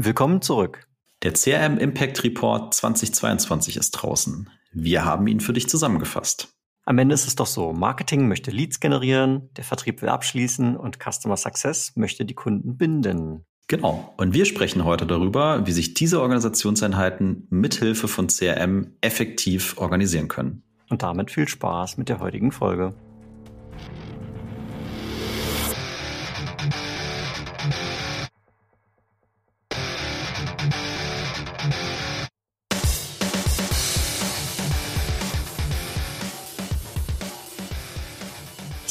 [0.00, 0.86] Willkommen zurück.
[1.24, 4.48] Der CRM Impact Report 2022 ist draußen.
[4.72, 6.54] Wir haben ihn für dich zusammengefasst.
[6.84, 10.98] Am Ende ist es doch so, Marketing möchte Leads generieren, der Vertrieb will abschließen und
[11.02, 13.44] Customer Success möchte die Kunden binden.
[13.66, 14.14] Genau.
[14.18, 20.62] Und wir sprechen heute darüber, wie sich diese Organisationseinheiten mithilfe von CRM effektiv organisieren können.
[20.90, 22.94] Und damit viel Spaß mit der heutigen Folge.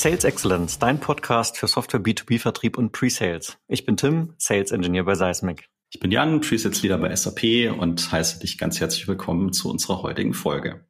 [0.08, 3.58] Sales Excellence, dein Podcast für Software B2B-Vertrieb und Pre-Sales.
[3.68, 5.68] Ich bin Tim, Sales Engineer bei Seismic.
[5.90, 10.04] Ich bin Jan, Pre-Sales Leader bei SAP und heiße dich ganz herzlich willkommen zu unserer
[10.04, 10.86] heutigen Folge.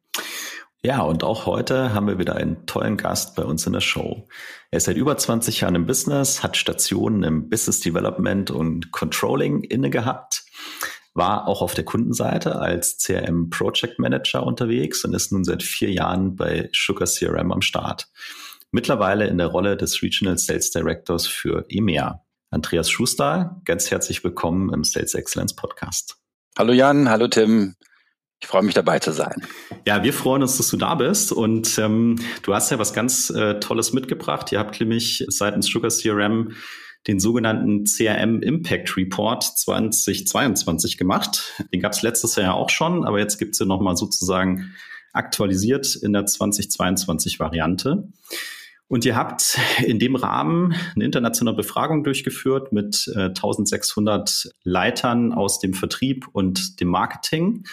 [0.84, 4.28] Ja, und auch heute haben wir wieder einen tollen Gast bei uns in der Show.
[4.70, 9.64] Er ist seit über 20 Jahren im Business, hat Stationen im Business Development und Controlling
[9.64, 10.44] inne gehabt,
[11.14, 15.90] war auch auf der Kundenseite als CRM Project Manager unterwegs und ist nun seit vier
[15.90, 18.08] Jahren bei Sugar CRM am Start
[18.70, 22.22] mittlerweile in der Rolle des Regional Sales Directors für EMEA.
[22.50, 26.16] Andreas Schuster, ganz herzlich willkommen im Sales Excellence Podcast.
[26.58, 27.76] Hallo Jan, hallo Tim.
[28.40, 29.44] Ich freue mich dabei zu sein.
[29.86, 33.30] Ja, wir freuen uns, dass du da bist und ähm, du hast ja was ganz
[33.30, 34.52] äh, Tolles mitgebracht.
[34.52, 36.52] Ihr habt nämlich seitens Sugar CRM
[37.06, 41.54] den sogenannten CRM Impact Report 2022 gemacht.
[41.72, 44.74] Den gab es letztes Jahr auch schon, aber jetzt gibt es ja nochmal sozusagen
[45.12, 48.08] aktualisiert in der 2022 Variante.
[48.88, 55.60] Und ihr habt in dem Rahmen eine internationale Befragung durchgeführt mit äh, 1600 Leitern aus
[55.60, 57.64] dem Vertrieb und dem Marketing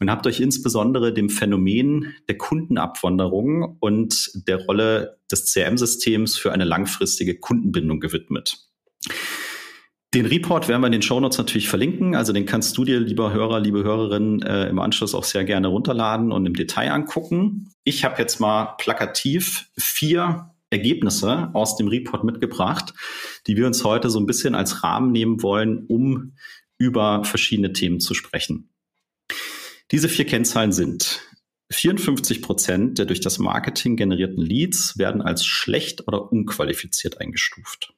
[0.00, 6.64] und habt euch insbesondere dem Phänomen der Kundenabwanderung und der Rolle des CRM-Systems für eine
[6.64, 8.56] langfristige Kundenbindung gewidmet.
[10.14, 12.14] Den Report werden wir in den Shownotes natürlich verlinken.
[12.14, 15.66] Also den kannst du dir, lieber Hörer, liebe Hörerin, äh, im Anschluss auch sehr gerne
[15.66, 17.70] runterladen und im Detail angucken.
[17.82, 22.92] Ich habe jetzt mal plakativ vier Ergebnisse aus dem Report mitgebracht,
[23.46, 26.34] die wir uns heute so ein bisschen als Rahmen nehmen wollen, um
[26.78, 28.70] über verschiedene Themen zu sprechen.
[29.90, 31.20] Diese vier Kennzahlen sind
[31.70, 37.94] 54 Prozent der durch das Marketing generierten Leads werden als schlecht oder unqualifiziert eingestuft.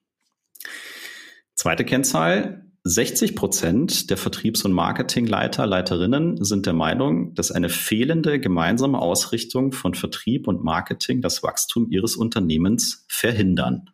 [1.55, 2.66] Zweite Kennzahl.
[2.89, 9.73] 60 Prozent der Vertriebs- und Marketingleiter, Leiterinnen sind der Meinung, dass eine fehlende gemeinsame Ausrichtung
[9.73, 13.91] von Vertrieb und Marketing das Wachstum ihres Unternehmens verhindern.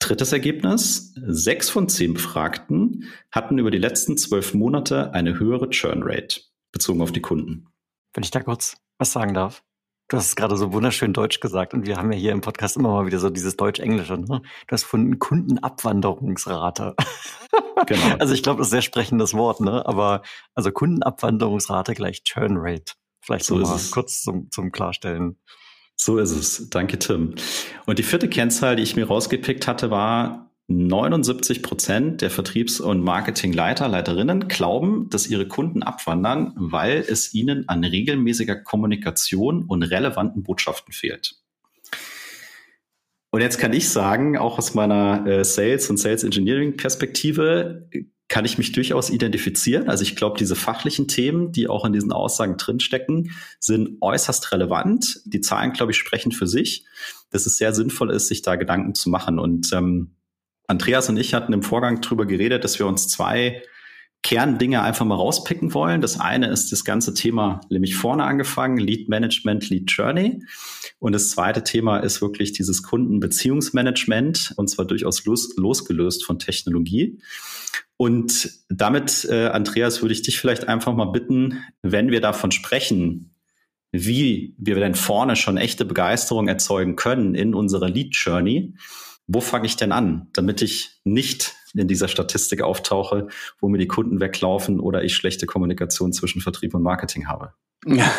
[0.00, 1.14] Drittes Ergebnis.
[1.14, 6.40] Sechs von zehn Befragten hatten über die letzten zwölf Monate eine höhere Churn Rate
[6.72, 7.68] bezogen auf die Kunden.
[8.12, 9.62] Wenn ich da kurz was sagen darf.
[10.08, 12.76] Du hast es gerade so wunderschön Deutsch gesagt und wir haben ja hier im Podcast
[12.76, 14.18] immer mal wieder so dieses Deutsch-Englische.
[14.18, 14.42] Ne?
[14.66, 16.94] Du hast von Kundenabwanderungsrate.
[17.86, 18.16] Genau.
[18.18, 19.84] also ich glaube, das ist ein sehr sprechendes Wort, ne?
[19.86, 20.22] Aber
[20.54, 22.92] also Kundenabwanderungsrate gleich Churn Rate.
[23.22, 25.38] Vielleicht so mal kurz zum, zum Klarstellen.
[25.96, 26.68] So ist es.
[26.68, 27.34] Danke, Tim.
[27.86, 33.02] Und die vierte Kennzahl, die ich mir rausgepickt hatte, war 79 Prozent der Vertriebs- und
[33.02, 40.42] Marketingleiter, Leiterinnen glauben, dass ihre Kunden abwandern, weil es ihnen an regelmäßiger Kommunikation und relevanten
[40.42, 41.36] Botschaften fehlt.
[43.30, 47.88] Und jetzt kann ich sagen, auch aus meiner äh, Sales- und Sales Engineering-Perspektive,
[48.28, 49.88] kann ich mich durchaus identifizieren.
[49.88, 55.20] Also ich glaube, diese fachlichen Themen, die auch in diesen Aussagen drinstecken, sind äußerst relevant.
[55.26, 56.86] Die Zahlen, glaube ich, sprechen für sich,
[57.30, 59.38] dass es sehr sinnvoll ist, sich da Gedanken zu machen.
[59.38, 60.16] Und ähm,
[60.66, 63.62] Andreas und ich hatten im Vorgang darüber geredet, dass wir uns zwei
[64.22, 66.00] Kerndinge einfach mal rauspicken wollen.
[66.00, 70.42] Das eine ist das ganze Thema, nämlich vorne angefangen, Lead Management, Lead Journey.
[70.98, 77.20] Und das zweite Thema ist wirklich dieses Kundenbeziehungsmanagement und zwar durchaus los, losgelöst von Technologie.
[77.98, 83.34] Und damit, äh, Andreas, würde ich dich vielleicht einfach mal bitten, wenn wir davon sprechen,
[83.92, 88.74] wie wir denn vorne schon echte Begeisterung erzeugen können in unserer Lead Journey,
[89.26, 93.88] wo fange ich denn an, damit ich nicht in dieser Statistik auftauche, wo mir die
[93.88, 97.52] Kunden weglaufen oder ich schlechte Kommunikation zwischen Vertrieb und Marketing habe?
[97.86, 98.10] Ja,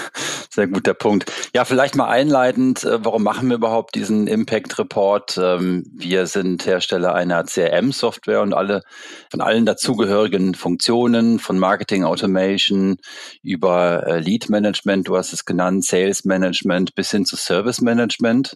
[0.51, 1.31] sehr guter Punkt.
[1.55, 5.39] Ja, vielleicht mal einleitend, äh, warum machen wir überhaupt diesen Impact Report?
[5.41, 8.83] Ähm, wir sind Hersteller einer CRM-Software und alle
[9.31, 12.97] von allen dazugehörigen Funktionen, von Marketing Automation
[13.41, 18.55] über äh, Lead Management, du hast es genannt, Sales Management bis hin zu Service Management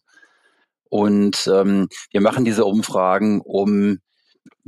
[0.90, 4.00] und ähm, wir machen diese Umfragen, um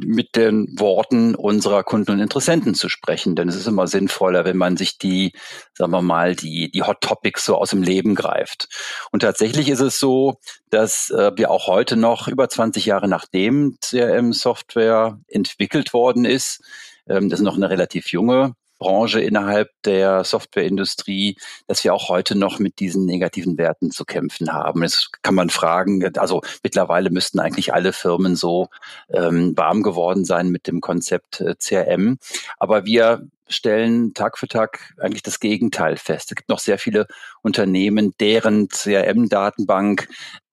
[0.03, 3.35] mit den Worten unserer Kunden und Interessenten zu sprechen.
[3.35, 5.33] Denn es ist immer sinnvoller, wenn man sich die,
[5.73, 8.68] sagen wir mal, die, die Hot Topics so aus dem Leben greift.
[9.12, 10.39] Und tatsächlich ist es so,
[10.69, 16.62] dass äh, wir auch heute noch über 20 Jahre nachdem CRM-Software entwickelt worden ist,
[17.07, 21.37] ähm, das ist noch eine relativ junge Branche innerhalb der Softwareindustrie,
[21.67, 24.81] dass wir auch heute noch mit diesen negativen Werten zu kämpfen haben.
[24.81, 28.69] Jetzt kann man fragen, also mittlerweile müssten eigentlich alle Firmen so
[29.13, 32.17] ähm, warm geworden sein mit dem Konzept äh, CRM.
[32.57, 36.31] Aber wir stellen Tag für Tag eigentlich das Gegenteil fest.
[36.31, 37.05] Es gibt noch sehr viele
[37.43, 40.07] Unternehmen, deren CRM-Datenbank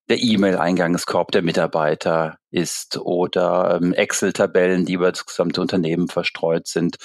[0.09, 6.97] der E-Mail-Eingangskorb der Mitarbeiter ist oder ähm, Excel-Tabellen, die über das gesamte Unternehmen verstreut sind.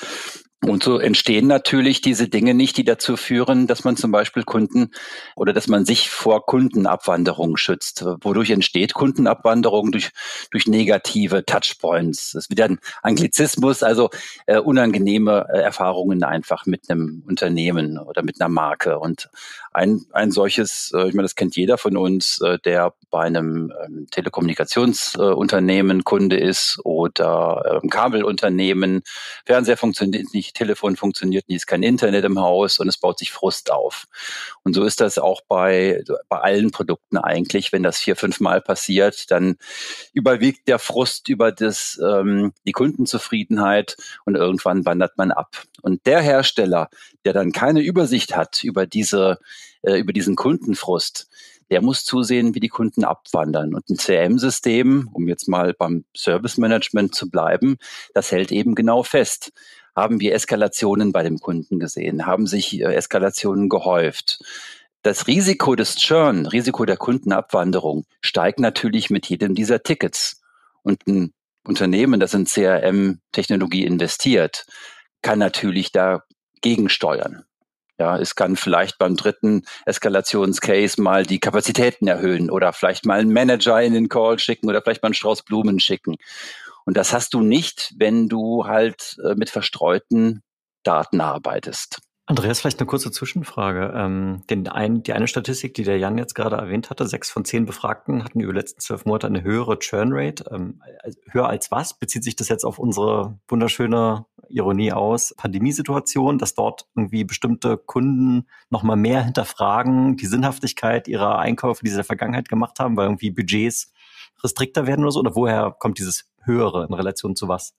[0.65, 4.91] Und so entstehen natürlich diese Dinge nicht, die dazu führen, dass man zum Beispiel Kunden
[5.35, 8.05] oder dass man sich vor Kundenabwanderung schützt.
[8.21, 9.91] Wodurch entsteht Kundenabwanderung?
[9.91, 10.11] Durch,
[10.51, 12.31] durch negative Touchpoints.
[12.31, 14.09] Das ist wieder ein Anglizismus, also
[14.45, 18.99] äh, unangenehme äh, Erfahrungen einfach mit einem Unternehmen oder mit einer Marke.
[18.99, 19.29] Und
[19.73, 23.71] ein, ein solches, äh, ich meine, das kennt jeder von uns, äh, der bei einem
[23.85, 29.01] ähm, Telekommunikationsunternehmen äh, Kunde ist oder ähm, Kabelunternehmen.
[29.45, 33.31] Fernseher funktioniert nicht, Telefon funktioniert nicht, ist kein Internet im Haus und es baut sich
[33.31, 34.05] Frust auf.
[34.63, 37.71] Und so ist das auch bei, bei allen Produkten eigentlich.
[37.71, 39.57] Wenn das vier, fünf Mal passiert, dann
[40.13, 45.63] überwiegt der Frust über das, ähm, die Kundenzufriedenheit und irgendwann wandert man ab.
[45.81, 46.89] Und der Hersteller,
[47.25, 49.39] der dann keine Übersicht hat über diese
[49.83, 51.27] äh, über diesen Kundenfrust,
[51.69, 53.73] der muss zusehen, wie die Kunden abwandern.
[53.73, 57.77] Und ein CRM-System, um jetzt mal beim Service Management zu bleiben,
[58.13, 59.51] das hält eben genau fest.
[59.95, 62.25] Haben wir Eskalationen bei dem Kunden gesehen?
[62.25, 64.43] Haben sich äh, Eskalationen gehäuft?
[65.03, 70.41] Das Risiko des Churn, Risiko der Kundenabwanderung steigt natürlich mit jedem dieser Tickets.
[70.81, 71.33] Und ein
[71.65, 74.65] Unternehmen, das in CRM-Technologie investiert,
[75.21, 77.43] kann natürlich dagegen steuern.
[78.03, 83.31] Ja, es kann vielleicht beim dritten Eskalationscase mal die Kapazitäten erhöhen oder vielleicht mal einen
[83.31, 86.17] Manager in den Call schicken oder vielleicht mal einen Strauß Blumen schicken.
[86.83, 90.43] Und das hast du nicht, wenn du halt äh, mit verstreuten
[90.83, 92.01] Daten arbeitest.
[92.25, 93.93] Andreas, vielleicht eine kurze Zwischenfrage.
[93.95, 97.43] Ähm, den ein, die eine Statistik, die der Jan jetzt gerade erwähnt hatte, sechs von
[97.43, 100.45] zehn Befragten hatten über die letzten zwölf Monate eine höhere Churn-Rate.
[100.49, 100.81] Ähm,
[101.29, 101.99] höher als was?
[101.99, 108.47] Bezieht sich das jetzt auf unsere wunderschöne Ironie aus Pandemiesituation, dass dort irgendwie bestimmte Kunden
[108.69, 113.07] nochmal mehr hinterfragen, die Sinnhaftigkeit ihrer Einkäufe, die sie in der Vergangenheit gemacht haben, weil
[113.07, 113.91] irgendwie Budgets
[114.41, 115.19] restrikter werden oder so?
[115.19, 117.75] Oder woher kommt dieses Höhere in Relation zu was?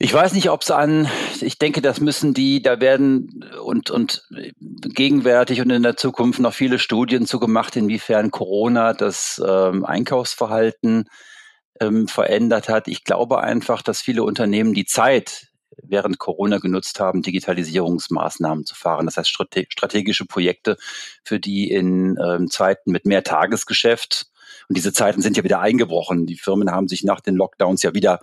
[0.00, 1.08] Ich weiß nicht, ob es an,
[1.40, 4.28] ich denke, das müssen die, da werden und, und
[4.60, 11.08] gegenwärtig und in der Zukunft noch viele Studien zu gemacht, inwiefern Corona das ähm, Einkaufsverhalten
[11.80, 12.86] ähm, verändert hat.
[12.86, 15.48] Ich glaube einfach, dass viele Unternehmen die Zeit
[15.82, 19.06] während Corona genutzt haben, Digitalisierungsmaßnahmen zu fahren.
[19.06, 20.76] Das heißt strategische Projekte,
[21.24, 24.26] für die in ähm, Zeiten mit mehr Tagesgeschäft
[24.68, 26.26] und diese Zeiten sind ja wieder eingebrochen.
[26.26, 28.20] Die Firmen haben sich nach den Lockdowns ja wieder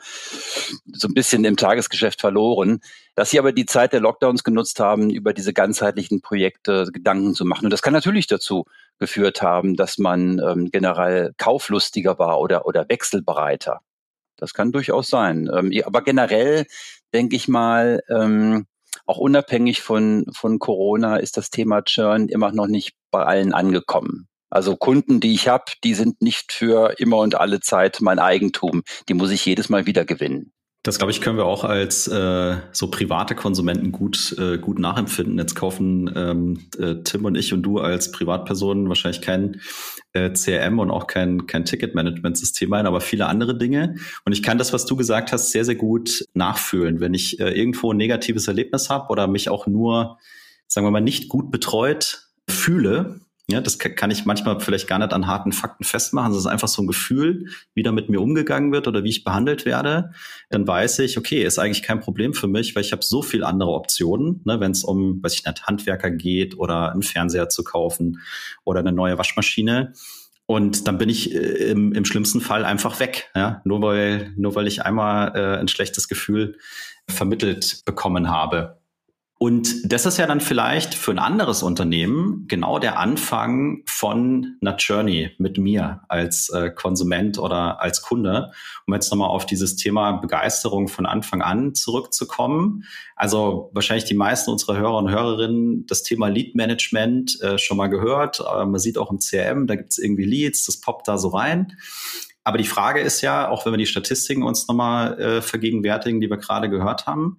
[0.94, 2.82] so ein bisschen im Tagesgeschäft verloren.
[3.16, 7.46] Dass sie aber die Zeit der Lockdowns genutzt haben, über diese ganzheitlichen Projekte Gedanken zu
[7.46, 7.66] machen.
[7.66, 8.66] Und das kann natürlich dazu
[9.00, 13.82] geführt haben, dass man ähm, generell kauflustiger war oder, oder wechselbereiter.
[14.38, 15.50] Das kann durchaus sein.
[15.52, 16.68] Ähm, aber generell
[17.14, 18.68] denke ich mal, ähm,
[19.08, 24.28] auch unabhängig von, von Corona ist das Thema Churn immer noch nicht bei allen angekommen.
[24.56, 28.84] Also Kunden, die ich habe, die sind nicht für immer und alle Zeit mein Eigentum.
[29.10, 30.54] Die muss ich jedes Mal wieder gewinnen.
[30.82, 35.38] Das glaube ich, können wir auch als äh, so private Konsumenten gut, äh, gut nachempfinden.
[35.38, 39.60] Jetzt kaufen ähm, äh, Tim und ich und du als Privatpersonen wahrscheinlich kein
[40.14, 43.96] äh, CRM und auch kein, kein Ticketmanagement-System ein, aber viele andere Dinge.
[44.24, 47.02] Und ich kann das, was du gesagt hast, sehr, sehr gut nachfühlen.
[47.02, 50.18] Wenn ich äh, irgendwo ein negatives Erlebnis habe oder mich auch nur,
[50.70, 55.14] sagen wir mal, nicht gut betreut fühle, ja, das kann ich manchmal vielleicht gar nicht
[55.14, 56.32] an harten Fakten festmachen.
[56.32, 59.24] Das ist einfach so ein Gefühl, wie da mit mir umgegangen wird oder wie ich
[59.24, 60.12] behandelt werde.
[60.50, 63.44] Dann weiß ich, okay, ist eigentlich kein Problem für mich, weil ich habe so viel
[63.44, 67.64] andere Optionen, ne, wenn es um, weiß ich nicht, Handwerker geht oder einen Fernseher zu
[67.64, 68.20] kaufen
[68.64, 69.94] oder eine neue Waschmaschine.
[70.48, 74.56] Und dann bin ich äh, im, im schlimmsten Fall einfach weg, ja, nur weil nur
[74.56, 76.58] weil ich einmal äh, ein schlechtes Gefühl
[77.08, 78.80] vermittelt bekommen habe.
[79.46, 84.76] Und das ist ja dann vielleicht für ein anderes Unternehmen genau der Anfang von einer
[84.78, 88.54] Journey mit mir als äh, Konsument oder als Kunde.
[88.88, 92.86] Um jetzt nochmal auf dieses Thema Begeisterung von Anfang an zurückzukommen.
[93.16, 97.90] Also wahrscheinlich die meisten unserer Hörer und Hörerinnen das Thema Lead Management äh, schon mal
[97.90, 98.40] gehört.
[98.40, 101.28] Äh, man sieht auch im CRM, da gibt es irgendwie Leads, das poppt da so
[101.28, 101.78] rein.
[102.44, 106.32] aber die Frage ist ja, auch wenn wir die Statistiken uns nochmal äh, vergegenwärtigen, die
[106.32, 107.38] wir gerade gehört haben,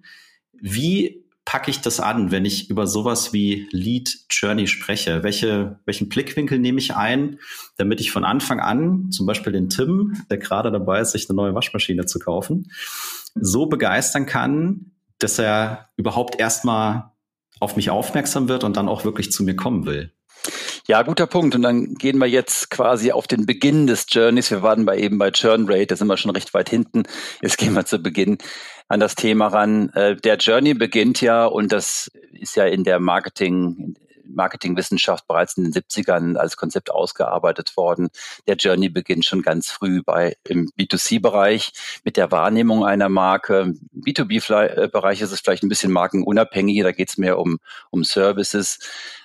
[0.53, 5.23] wie packe ich das an, wenn ich über sowas wie Lead Journey spreche?
[5.23, 7.39] Welche, welchen Blickwinkel nehme ich ein,
[7.77, 11.37] damit ich von Anfang an, zum Beispiel den Tim, der gerade dabei ist, sich eine
[11.37, 12.69] neue Waschmaschine zu kaufen,
[13.33, 17.13] so begeistern kann, dass er überhaupt erstmal
[17.61, 20.11] auf mich aufmerksam wird und dann auch wirklich zu mir kommen will?
[20.89, 21.53] Ja, guter Punkt.
[21.53, 24.51] Und dann gehen wir jetzt quasi auf den Beginn des Journeys.
[24.51, 27.03] Wir waren bei eben bei Churn Rate, da sind wir schon recht weit hinten.
[27.41, 28.37] Jetzt gehen wir zu Beginn
[28.87, 29.89] an das Thema ran.
[29.89, 33.95] Äh, der Journey beginnt ja, und das ist ja in der Marketing,
[34.33, 38.09] Marketingwissenschaft bereits in den 70ern als Konzept ausgearbeitet worden.
[38.47, 41.71] Der Journey beginnt schon ganz früh bei im B2C-Bereich
[42.03, 43.73] mit der Wahrnehmung einer Marke.
[43.93, 47.57] Im B2B-Bereich ist es vielleicht ein bisschen markenunabhängig, da geht es mehr um,
[47.89, 48.79] um Services.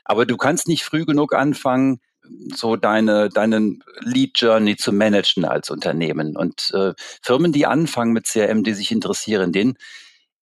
[0.05, 2.01] Aber du kannst nicht früh genug anfangen,
[2.55, 6.37] so deine, deinen Lead Journey zu managen als Unternehmen.
[6.37, 9.77] Und äh, Firmen, die anfangen mit CRM, die sich interessieren, denen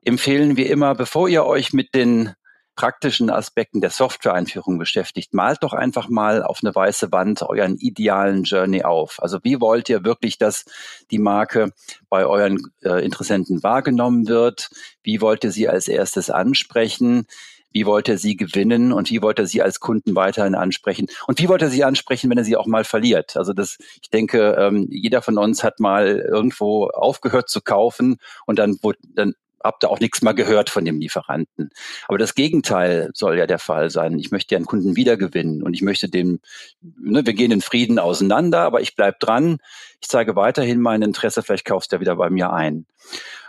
[0.04, 2.34] empfehlen wir immer, bevor ihr euch mit den
[2.80, 8.44] praktischen Aspekten der Software-Einführung beschäftigt, malt doch einfach mal auf eine weiße Wand euren idealen
[8.44, 9.22] Journey auf.
[9.22, 10.64] Also wie wollt ihr wirklich, dass
[11.10, 11.72] die Marke
[12.08, 14.70] bei euren äh, Interessenten wahrgenommen wird?
[15.02, 17.26] Wie wollt ihr sie als erstes ansprechen?
[17.70, 21.08] Wie wollt ihr sie gewinnen und wie wollt ihr sie als Kunden weiterhin ansprechen?
[21.26, 23.36] Und wie wollt ihr sie ansprechen, wenn er sie auch mal verliert?
[23.36, 28.58] Also das, ich denke, ähm, jeder von uns hat mal irgendwo aufgehört zu kaufen und
[28.58, 28.78] dann,
[29.14, 31.70] dann habt ihr auch nichts mehr gehört von dem Lieferanten.
[32.08, 34.18] Aber das Gegenteil soll ja der Fall sein.
[34.18, 36.40] Ich möchte ja einen Kunden wiedergewinnen und ich möchte dem,
[36.80, 39.58] ne, wir gehen in Frieden auseinander, aber ich bleib dran.
[40.00, 42.86] Ich zeige weiterhin mein Interesse, vielleicht kaufst du ja wieder bei mir ein.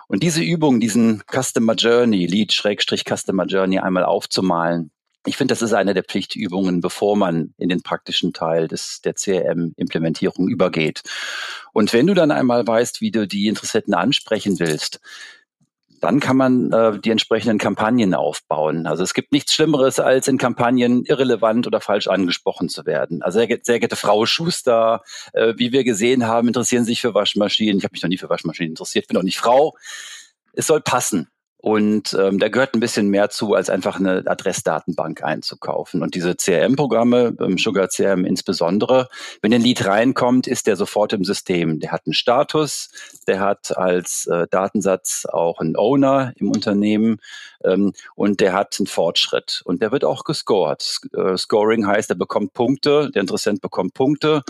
[0.08, 4.92] Und diese Übung, diesen Customer Journey, Lead-Customer Journey einmal aufzumalen,
[5.26, 9.14] ich finde, das ist eine der Pflichtübungen, bevor man in den praktischen Teil des, der
[9.14, 11.04] CRM-Implementierung übergeht.
[11.74, 15.00] Und wenn du dann einmal weißt, wie du die Interessenten ansprechen willst,
[16.02, 18.88] dann kann man äh, die entsprechenden Kampagnen aufbauen.
[18.88, 23.22] Also es gibt nichts Schlimmeres, als in Kampagnen irrelevant oder falsch angesprochen zu werden.
[23.22, 25.04] Also sehr, sehr geehrte Frau Schuster,
[25.34, 27.78] äh, wie wir gesehen haben, interessieren sich für Waschmaschinen.
[27.78, 29.76] Ich habe mich noch nie für Waschmaschinen interessiert, bin auch nicht Frau.
[30.54, 31.31] Es soll passen.
[31.62, 36.02] Und ähm, da gehört ein bisschen mehr zu, als einfach eine Adressdatenbank einzukaufen.
[36.02, 39.10] Und diese CRM-Programme, ähm, Sugar CRM insbesondere,
[39.44, 41.80] wenn ein Lead reinkommt, ist der sofort im System.
[41.80, 42.90] Der hat einen Status,
[43.28, 47.20] der hat als äh, Datensatz auch einen Owner im Unternehmen
[47.64, 49.62] ähm, und der hat einen Fortschritt.
[49.64, 51.00] Und der wird auch gescored.
[51.16, 54.42] Äh, Scoring heißt, er bekommt Punkte, der Interessent bekommt Punkte.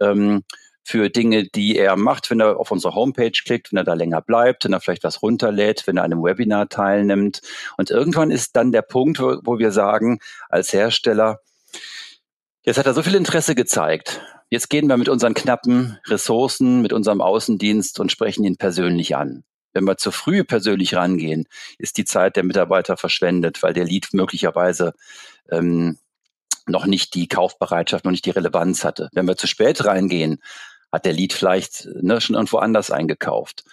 [0.00, 0.42] Ähm,
[0.86, 4.22] für Dinge, die er macht, wenn er auf unsere Homepage klickt, wenn er da länger
[4.22, 7.40] bleibt, wenn er vielleicht was runterlädt, wenn er an einem Webinar teilnimmt.
[7.76, 11.40] Und irgendwann ist dann der Punkt, wo, wo wir sagen, als Hersteller,
[12.62, 14.20] jetzt hat er so viel Interesse gezeigt.
[14.48, 19.42] Jetzt gehen wir mit unseren knappen Ressourcen, mit unserem Außendienst und sprechen ihn persönlich an.
[19.72, 24.10] Wenn wir zu früh persönlich rangehen, ist die Zeit der Mitarbeiter verschwendet, weil der Lead
[24.12, 24.94] möglicherweise
[25.50, 25.98] ähm,
[26.68, 29.08] noch nicht die Kaufbereitschaft, noch nicht die Relevanz hatte.
[29.12, 30.38] Wenn wir zu spät reingehen,
[30.92, 33.64] hat der Lead vielleicht ne, schon irgendwo anders eingekauft.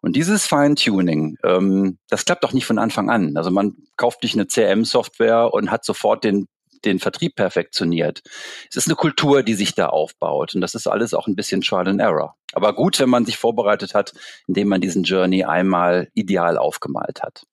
[0.00, 3.36] Und dieses Feintuning, ähm, das klappt auch nicht von Anfang an.
[3.36, 6.48] Also man kauft nicht eine CRM-Software und hat sofort den
[6.84, 8.22] den Vertrieb perfektioniert.
[8.70, 10.54] Es ist eine Kultur, die sich da aufbaut.
[10.54, 12.36] Und das ist alles auch ein bisschen Trial and Error.
[12.52, 14.12] Aber gut, wenn man sich vorbereitet hat,
[14.46, 17.44] indem man diesen Journey einmal ideal aufgemalt hat.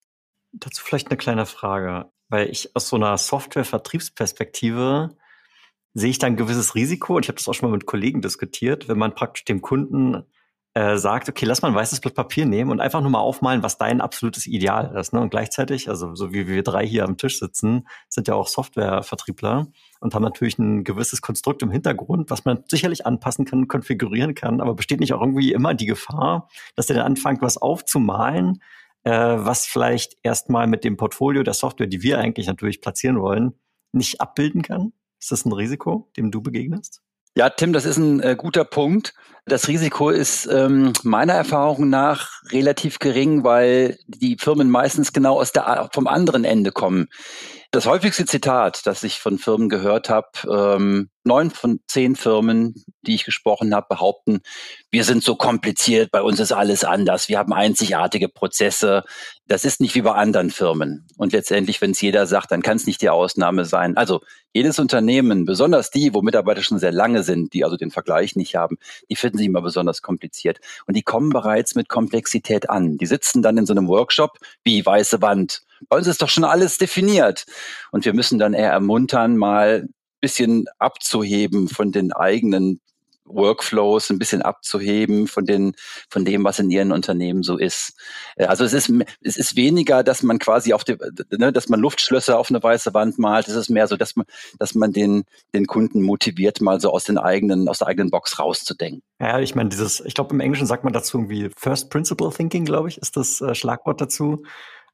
[0.52, 5.16] Dazu vielleicht eine kleine Frage, weil ich aus so einer Software-Vertriebsperspektive
[5.94, 8.22] sehe ich da ein gewisses Risiko, und ich habe das auch schon mal mit Kollegen
[8.22, 10.24] diskutiert, wenn man praktisch dem Kunden
[10.76, 13.62] äh, sagt, okay, lass mal ein weißes Blatt Papier nehmen und einfach nur mal aufmalen,
[13.62, 15.14] was dein absolutes Ideal ist.
[15.14, 15.22] Ne?
[15.22, 19.68] Und gleichzeitig, also so wie wir drei hier am Tisch sitzen, sind ja auch Softwarevertriebler
[20.00, 24.62] und haben natürlich ein gewisses Konstrukt im Hintergrund, was man sicherlich anpassen kann, konfigurieren kann,
[24.62, 28.64] aber besteht nicht auch irgendwie immer die Gefahr, dass der dann anfängt, was aufzumalen,
[29.04, 33.54] äh, was vielleicht erstmal mit dem Portfolio der Software, die wir eigentlich natürlich platzieren wollen,
[33.92, 34.92] nicht abbilden kann?
[35.24, 37.02] Ist das ein Risiko, dem du begegnest?
[37.38, 39.14] Ja, Tim, das ist ein äh, guter Punkt.
[39.46, 45.52] Das Risiko ist ähm, meiner Erfahrung nach relativ gering, weil die Firmen meistens genau aus
[45.52, 47.10] der, vom anderen Ende kommen.
[47.74, 53.16] Das häufigste Zitat, das ich von Firmen gehört habe, ähm, neun von zehn Firmen, die
[53.16, 54.42] ich gesprochen habe, behaupten,
[54.92, 59.04] wir sind so kompliziert, bei uns ist alles anders, wir haben einzigartige Prozesse.
[59.48, 61.08] Das ist nicht wie bei anderen Firmen.
[61.18, 63.98] Und letztendlich, wenn es jeder sagt, dann kann es nicht die Ausnahme sein.
[63.98, 64.22] Also
[64.54, 68.56] jedes Unternehmen, besonders die, wo Mitarbeiter schon sehr lange sind, die also den Vergleich nicht
[68.56, 68.78] haben,
[69.10, 70.60] die finden sich immer besonders kompliziert.
[70.86, 72.98] Und die kommen bereits mit Komplexität an.
[72.98, 76.44] Die sitzen dann in so einem Workshop wie weiße Wand bei uns ist doch schon
[76.44, 77.46] alles definiert.
[77.92, 79.88] Und wir müssen dann eher ermuntern, mal
[80.22, 82.80] bisschen abzuheben von den eigenen
[83.26, 85.76] Workflows ein bisschen abzuheben von den,
[86.10, 87.94] von dem, was in ihren Unternehmen so ist.
[88.36, 90.98] Äh, also es ist, es ist weniger, dass man quasi auf die,
[91.32, 93.48] ne, dass man Luftschlösser auf eine weiße Wand malt.
[93.48, 94.26] Es ist mehr so, dass man,
[94.60, 98.40] dass man den, den Kunden motiviert, mal so aus den eigenen, aus der eigenen Box
[98.40, 99.02] rauszudenken.
[99.20, 102.66] Ja, ich meine, dieses, ich glaube, im Englischen sagt man dazu irgendwie First Principle Thinking,
[102.66, 104.44] glaube ich, ist das äh, Schlagwort dazu.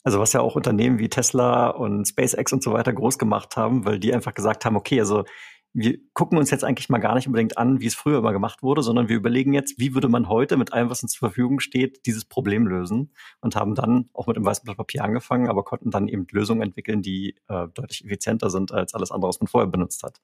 [0.03, 3.85] Also was ja auch Unternehmen wie Tesla und SpaceX und so weiter groß gemacht haben,
[3.85, 5.25] weil die einfach gesagt haben, okay, also
[5.73, 8.63] wir gucken uns jetzt eigentlich mal gar nicht unbedingt an, wie es früher immer gemacht
[8.63, 11.59] wurde, sondern wir überlegen jetzt, wie würde man heute mit allem, was uns zur Verfügung
[11.59, 15.63] steht, dieses Problem lösen und haben dann auch mit dem weißen Blatt Papier angefangen, aber
[15.63, 19.47] konnten dann eben Lösungen entwickeln, die äh, deutlich effizienter sind als alles andere, was man
[19.47, 20.19] vorher benutzt hat.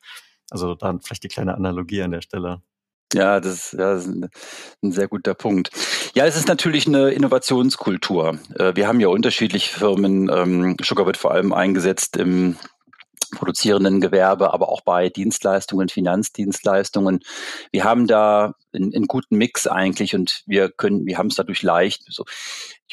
[0.50, 2.62] Also dann vielleicht die kleine Analogie an der Stelle.
[3.14, 4.30] Ja, das, ja, das ist ein,
[4.84, 5.70] ein, sehr guter Punkt.
[6.16, 8.40] Ja, es ist natürlich eine Innovationskultur.
[8.58, 10.30] Äh, wir haben ja unterschiedliche Firmen.
[10.30, 12.58] Ähm, Sugar wird vor allem eingesetzt im
[13.30, 17.20] produzierenden Gewerbe, aber auch bei Dienstleistungen, Finanzdienstleistungen.
[17.72, 21.62] Wir haben da einen, einen guten Mix eigentlich und wir können, wir haben es dadurch
[21.62, 22.04] leicht.
[22.10, 22.26] So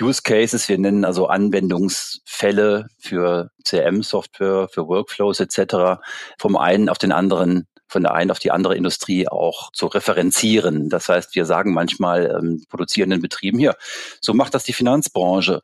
[0.00, 6.00] Use Cases, wir nennen also Anwendungsfälle für CRM-Software, für Workflows etc.
[6.38, 10.88] vom einen auf den anderen von der einen auf die andere Industrie auch zu referenzieren.
[10.88, 13.76] Das heißt, wir sagen manchmal ähm, produzierenden Betrieben hier,
[14.20, 15.60] so macht das die Finanzbranche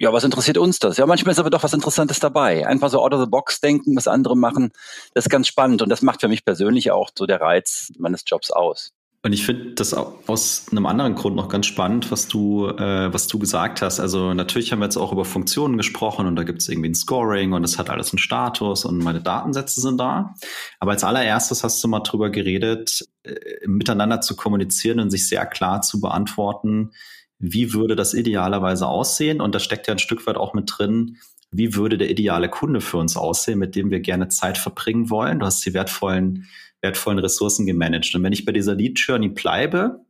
[0.00, 0.96] ja, was interessiert uns das?
[0.96, 2.66] Ja, manchmal ist aber doch was Interessantes dabei.
[2.66, 4.72] Einfach so out of the box denken, was andere machen,
[5.12, 8.22] das ist ganz spannend und das macht für mich persönlich auch so der Reiz meines
[8.26, 8.92] Jobs aus.
[9.22, 13.26] Und ich finde das aus einem anderen Grund noch ganz spannend, was du, äh, was
[13.26, 14.00] du gesagt hast.
[14.00, 16.94] Also natürlich haben wir jetzt auch über Funktionen gesprochen und da gibt es irgendwie ein
[16.94, 20.34] Scoring und es hat alles einen Status und meine Datensätze sind da.
[20.78, 23.34] Aber als allererstes hast du mal drüber geredet, äh,
[23.66, 26.92] miteinander zu kommunizieren und sich sehr klar zu beantworten,
[27.40, 29.40] wie würde das idealerweise aussehen?
[29.40, 31.16] Und da steckt ja ein Stück weit auch mit drin,
[31.50, 35.40] wie würde der ideale Kunde für uns aussehen, mit dem wir gerne Zeit verbringen wollen.
[35.40, 36.46] Du hast die wertvollen,
[36.82, 38.14] wertvollen Ressourcen gemanagt.
[38.14, 40.04] Und wenn ich bei dieser Lead Journey bleibe,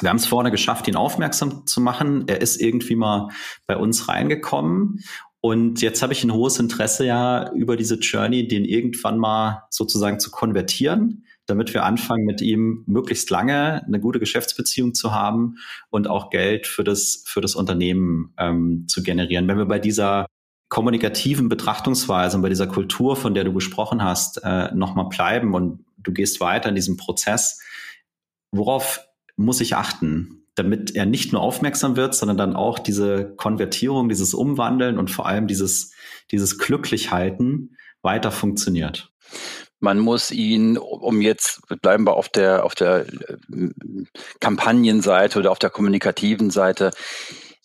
[0.00, 2.24] wir haben es vorne geschafft, ihn aufmerksam zu machen.
[2.26, 3.28] Er ist irgendwie mal
[3.66, 5.04] bei uns reingekommen.
[5.40, 10.18] Und jetzt habe ich ein hohes Interesse ja über diese Journey, den irgendwann mal sozusagen
[10.18, 15.56] zu konvertieren damit wir anfangen, mit ihm möglichst lange eine gute Geschäftsbeziehung zu haben
[15.90, 19.46] und auch Geld für das, für das Unternehmen ähm, zu generieren.
[19.48, 20.26] Wenn wir bei dieser
[20.68, 25.84] kommunikativen Betrachtungsweise und bei dieser Kultur, von der du gesprochen hast, äh, nochmal bleiben und
[25.98, 27.60] du gehst weiter in diesem Prozess,
[28.50, 29.00] worauf
[29.36, 30.44] muss ich achten?
[30.54, 35.26] damit er nicht nur aufmerksam wird, sondern dann auch diese Konvertierung, dieses Umwandeln und vor
[35.26, 35.92] allem dieses,
[36.30, 39.12] dieses Glücklichhalten weiter funktioniert.
[39.80, 43.70] Man muss ihn, um jetzt bleiben wir auf der auf der äh,
[44.40, 46.90] Kampagnenseite oder auf der kommunikativen Seite,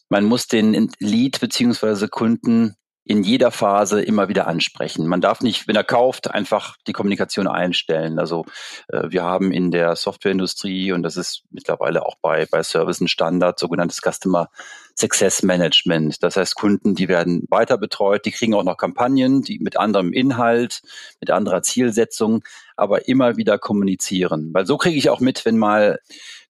[0.09, 2.75] man muss den Lead beziehungsweise Kunden
[3.09, 5.07] in jeder Phase immer wieder ansprechen.
[5.07, 8.19] Man darf nicht, wenn er kauft, einfach die Kommunikation einstellen.
[8.19, 8.45] Also
[8.87, 13.07] äh, wir haben in der Softwareindustrie und das ist mittlerweile auch bei bei Service ein
[13.07, 14.49] Standard, sogenanntes Customer
[14.99, 16.21] Success Management.
[16.23, 20.11] Das heißt, Kunden, die werden weiter betreut, die kriegen auch noch Kampagnen, die mit anderem
[20.11, 20.81] Inhalt,
[21.21, 22.43] mit anderer Zielsetzung,
[22.75, 24.49] aber immer wieder kommunizieren.
[24.53, 25.99] Weil so kriege ich auch mit, wenn mal,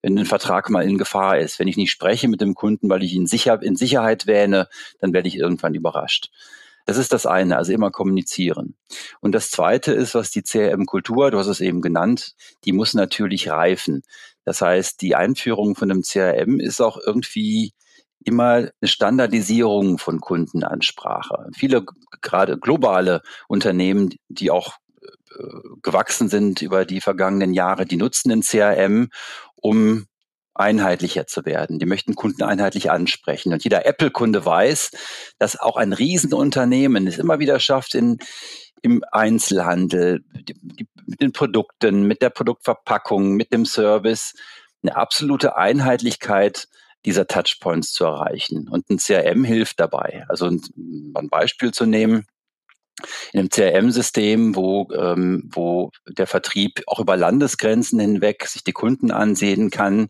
[0.01, 1.59] wenn ein Vertrag mal in Gefahr ist.
[1.59, 4.67] Wenn ich nicht spreche mit dem Kunden, weil ich ihn sicher, in Sicherheit wähne,
[4.99, 6.31] dann werde ich irgendwann überrascht.
[6.85, 8.73] Das ist das eine, also immer kommunizieren.
[9.19, 12.33] Und das zweite ist, was die CRM-Kultur, du hast es eben genannt,
[12.65, 14.01] die muss natürlich reifen.
[14.43, 17.73] Das heißt, die Einführung von einem CRM ist auch irgendwie
[18.23, 21.49] immer eine Standardisierung von Kundenansprache.
[21.55, 21.85] Viele
[22.21, 24.77] gerade globale Unternehmen, die auch
[25.31, 25.43] äh,
[25.81, 29.09] gewachsen sind über die vergangenen Jahre, die nutzen den CRM,
[29.55, 30.05] um
[30.53, 31.79] einheitlicher zu werden.
[31.79, 33.53] Die möchten Kunden einheitlich ansprechen.
[33.53, 34.91] Und jeder Apple-Kunde weiß,
[35.37, 38.17] dass auch ein Riesenunternehmen es immer wieder schafft, in,
[38.81, 44.33] im Einzelhandel, die, die, mit den Produkten, mit der Produktverpackung, mit dem Service,
[44.83, 46.67] eine absolute Einheitlichkeit
[47.05, 48.67] dieser Touchpoints zu erreichen.
[48.69, 50.25] Und ein CRM hilft dabei.
[50.27, 50.61] Also ein,
[51.15, 52.25] ein Beispiel zu nehmen,
[53.31, 59.11] in einem CRM-System, wo, ähm, wo der Vertrieb auch über Landesgrenzen hinweg sich die Kunden
[59.11, 60.09] ansehen kann,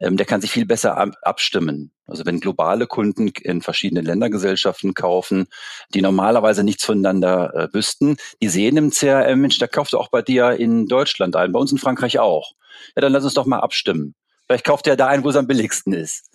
[0.00, 1.92] ähm, der kann sich viel besser ab abstimmen.
[2.06, 5.46] Also wenn globale Kunden in verschiedenen Ländergesellschaften kaufen,
[5.94, 10.22] die normalerweise nichts voneinander äh, wüssten, die sehen im CRM, Mensch, der kauft auch bei
[10.22, 12.52] dir in Deutschland ein, bei uns in Frankreich auch.
[12.94, 14.14] Ja, dann lass uns doch mal abstimmen.
[14.46, 16.30] Vielleicht kauft er da ein, wo es am billigsten ist.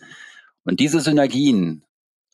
[0.63, 1.83] Und diese Synergien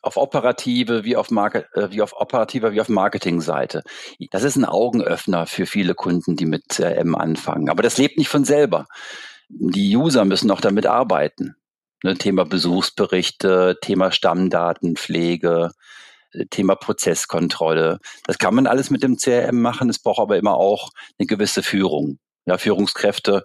[0.01, 3.83] auf operative wie auf Market, äh, wie auf operativer wie auf Marketingseite.
[4.31, 7.69] Das ist ein Augenöffner für viele Kunden, die mit CRM anfangen.
[7.69, 8.87] Aber das lebt nicht von selber.
[9.49, 11.55] Die User müssen noch damit arbeiten.
[12.03, 15.71] Ne, Thema Besuchsberichte, Thema Stammdatenpflege,
[16.33, 17.99] äh, Thema Prozesskontrolle.
[18.25, 19.89] Das kann man alles mit dem CRM machen.
[19.89, 22.19] Es braucht aber immer auch eine gewisse Führung.
[22.45, 23.41] Ja, Führungskräfte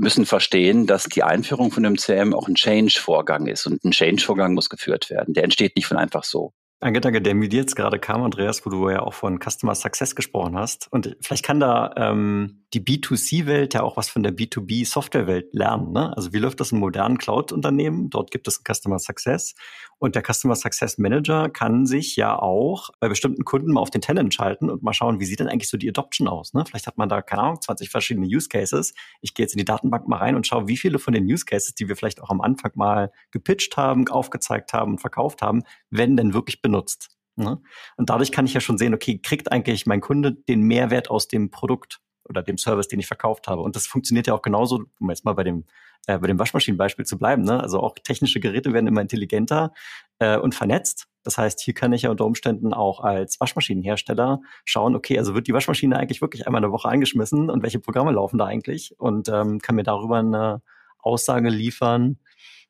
[0.00, 3.66] müssen verstehen, dass die Einführung von einem CM auch ein Change-Vorgang ist.
[3.66, 5.34] Und ein Change-Vorgang muss geführt werden.
[5.34, 6.52] Der entsteht nicht von einfach so.
[6.80, 10.16] Ein Gedanke, der mir jetzt gerade kam, Andreas, wo du ja auch von Customer Success
[10.16, 10.88] gesprochen hast.
[10.90, 15.92] Und vielleicht kann da ähm, die B2C-Welt ja auch was von der B2B-Software-Welt lernen.
[15.92, 16.16] Ne?
[16.16, 18.10] Also wie läuft das in modernen Cloud-Unternehmen?
[18.10, 19.54] Dort gibt es Customer Success.
[19.98, 24.00] Und der Customer Success Manager kann sich ja auch bei bestimmten Kunden mal auf den
[24.00, 26.54] Tenant schalten und mal schauen, wie sieht denn eigentlich so die Adoption aus?
[26.54, 26.64] Ne?
[26.64, 28.94] Vielleicht hat man da, keine Ahnung, 20 verschiedene Use Cases.
[29.20, 31.44] Ich gehe jetzt in die Datenbank mal rein und schaue, wie viele von den Use
[31.44, 35.64] Cases, die wir vielleicht auch am Anfang mal gepitcht haben, aufgezeigt haben und verkauft haben,
[35.90, 37.10] werden denn wirklich benutzt.
[37.34, 37.60] Ne?
[37.96, 41.26] Und dadurch kann ich ja schon sehen, okay, kriegt eigentlich mein Kunde den Mehrwert aus
[41.26, 43.60] dem Produkt oder dem Service, den ich verkauft habe.
[43.60, 45.64] Und das funktioniert ja auch genauso, um jetzt mal bei dem
[46.06, 47.42] äh, bei dem Waschmaschinenbeispiel zu bleiben.
[47.42, 47.60] Ne?
[47.60, 49.72] Also auch technische Geräte werden immer intelligenter
[50.18, 51.06] äh, und vernetzt.
[51.22, 55.46] Das heißt, hier kann ich ja unter Umständen auch als Waschmaschinenhersteller schauen, okay, also wird
[55.46, 59.28] die Waschmaschine eigentlich wirklich einmal eine Woche angeschmissen und welche Programme laufen da eigentlich und
[59.28, 60.62] ähm, kann mir darüber eine
[60.98, 62.18] Aussage liefern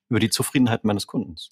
[0.08, 1.50] über die Zufriedenheit meines Kundens.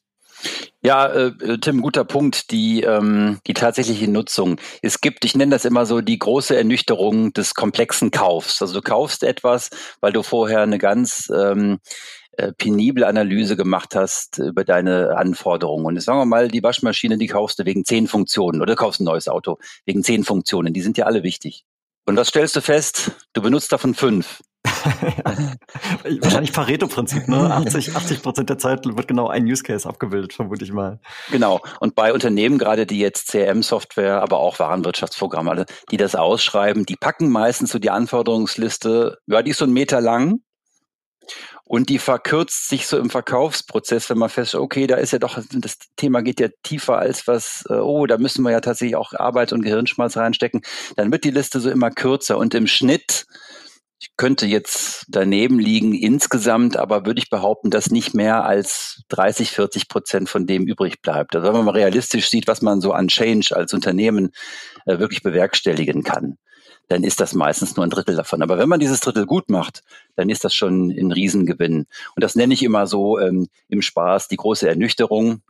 [0.83, 2.51] Ja, äh, Tim, guter Punkt.
[2.51, 4.61] Die, ähm, die tatsächliche Nutzung.
[4.83, 8.63] Es gibt, ich nenne das immer so, die große Ernüchterung des komplexen Kaufs.
[8.63, 9.71] Also du kaufst etwas,
[10.01, 11.79] weil du vorher eine ganz ähm,
[12.39, 15.87] äh, penible Analyse gemacht hast über deine Anforderungen.
[15.87, 18.77] Und jetzt sagen wir mal, die Waschmaschine, die kaufst du wegen zehn Funktionen oder du
[18.77, 20.73] kaufst ein neues Auto wegen zehn Funktionen.
[20.73, 21.65] Die sind ja alle wichtig.
[22.07, 23.11] Und was stellst du fest?
[23.33, 24.41] Du benutzt davon fünf.
[26.23, 27.37] Wahrscheinlich Pareto-Prinzip, ne?
[27.55, 31.01] 80, 80 Prozent der Zeit wird genau ein Use Case abgebildet, vermute ich mal.
[31.31, 31.61] Genau.
[31.81, 37.29] Und bei Unternehmen, gerade die jetzt CRM-Software, aber auch Warenwirtschaftsprogramme, die das ausschreiben, die packen
[37.31, 40.41] meistens so die Anforderungsliste, ja, die ist so ein Meter lang.
[41.65, 45.39] Und die verkürzt sich so im Verkaufsprozess, wenn man feststellt, okay, da ist ja doch,
[45.53, 49.13] das Thema geht ja tiefer als was, äh, oh, da müssen wir ja tatsächlich auch
[49.13, 50.63] Arbeit und Gehirnschmalz reinstecken.
[50.97, 53.27] Dann wird die Liste so immer kürzer und im Schnitt
[54.01, 59.51] ich könnte jetzt daneben liegen insgesamt, aber würde ich behaupten, dass nicht mehr als 30,
[59.51, 61.35] 40 Prozent von dem übrig bleibt.
[61.35, 64.31] Also wenn man mal realistisch sieht, was man so an Change als Unternehmen
[64.87, 66.39] äh, wirklich bewerkstelligen kann,
[66.87, 68.41] dann ist das meistens nur ein Drittel davon.
[68.43, 69.83] Aber wenn man dieses Drittel gut macht,
[70.15, 71.87] dann ist das schon ein Riesengewinn.
[72.15, 75.43] Und das nenne ich immer so ähm, im Spaß die große Ernüchterung.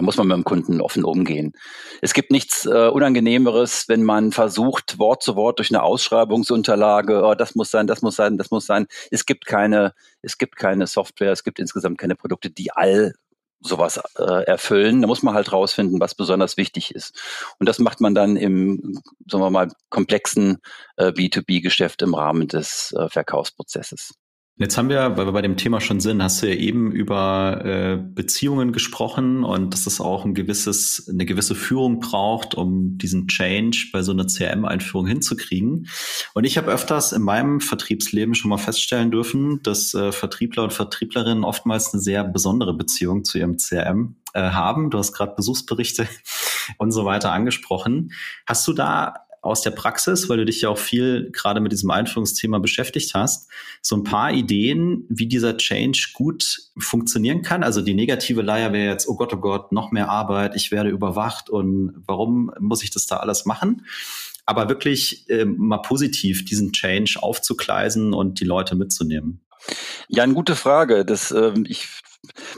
[0.00, 1.52] Muss man mit dem Kunden offen umgehen.
[2.00, 7.34] Es gibt nichts äh, Unangenehmeres, wenn man versucht, Wort zu Wort durch eine Ausschreibungsunterlage, oh,
[7.34, 8.86] das muss sein, das muss sein, das muss sein.
[9.10, 9.92] Es gibt keine,
[10.22, 13.12] es gibt keine Software, es gibt insgesamt keine Produkte, die all
[13.60, 15.00] sowas äh, erfüllen.
[15.00, 17.18] Da muss man halt rausfinden, was besonders wichtig ist.
[17.58, 20.58] Und das macht man dann im, sagen wir mal, komplexen
[20.96, 24.14] äh, B2B-Geschäft im Rahmen des äh, Verkaufsprozesses.
[24.56, 27.64] Jetzt haben wir, weil wir bei dem Thema schon sind, hast du ja eben über
[27.64, 33.26] äh, Beziehungen gesprochen und dass es auch ein gewisses, eine gewisse Führung braucht, um diesen
[33.26, 35.88] Change bei so einer CRM-Einführung hinzukriegen.
[36.34, 40.72] Und ich habe öfters in meinem Vertriebsleben schon mal feststellen dürfen, dass äh, Vertriebler und
[40.72, 44.90] Vertrieblerinnen oftmals eine sehr besondere Beziehung zu ihrem CRM äh, haben.
[44.90, 46.06] Du hast gerade Besuchsberichte
[46.78, 48.12] und so weiter angesprochen.
[48.46, 51.90] Hast du da aus der Praxis, weil du dich ja auch viel gerade mit diesem
[51.90, 53.48] Einführungsthema beschäftigt hast,
[53.82, 57.62] so ein paar Ideen, wie dieser Change gut funktionieren kann.
[57.62, 60.90] Also die negative Leier wäre jetzt, oh Gott, oh Gott, noch mehr Arbeit, ich werde
[60.90, 63.86] überwacht und warum muss ich das da alles machen?
[64.46, 69.40] Aber wirklich äh, mal positiv diesen Change aufzugleisen und die Leute mitzunehmen.
[70.08, 71.04] Ja, eine gute Frage.
[71.04, 71.88] Das, äh, ich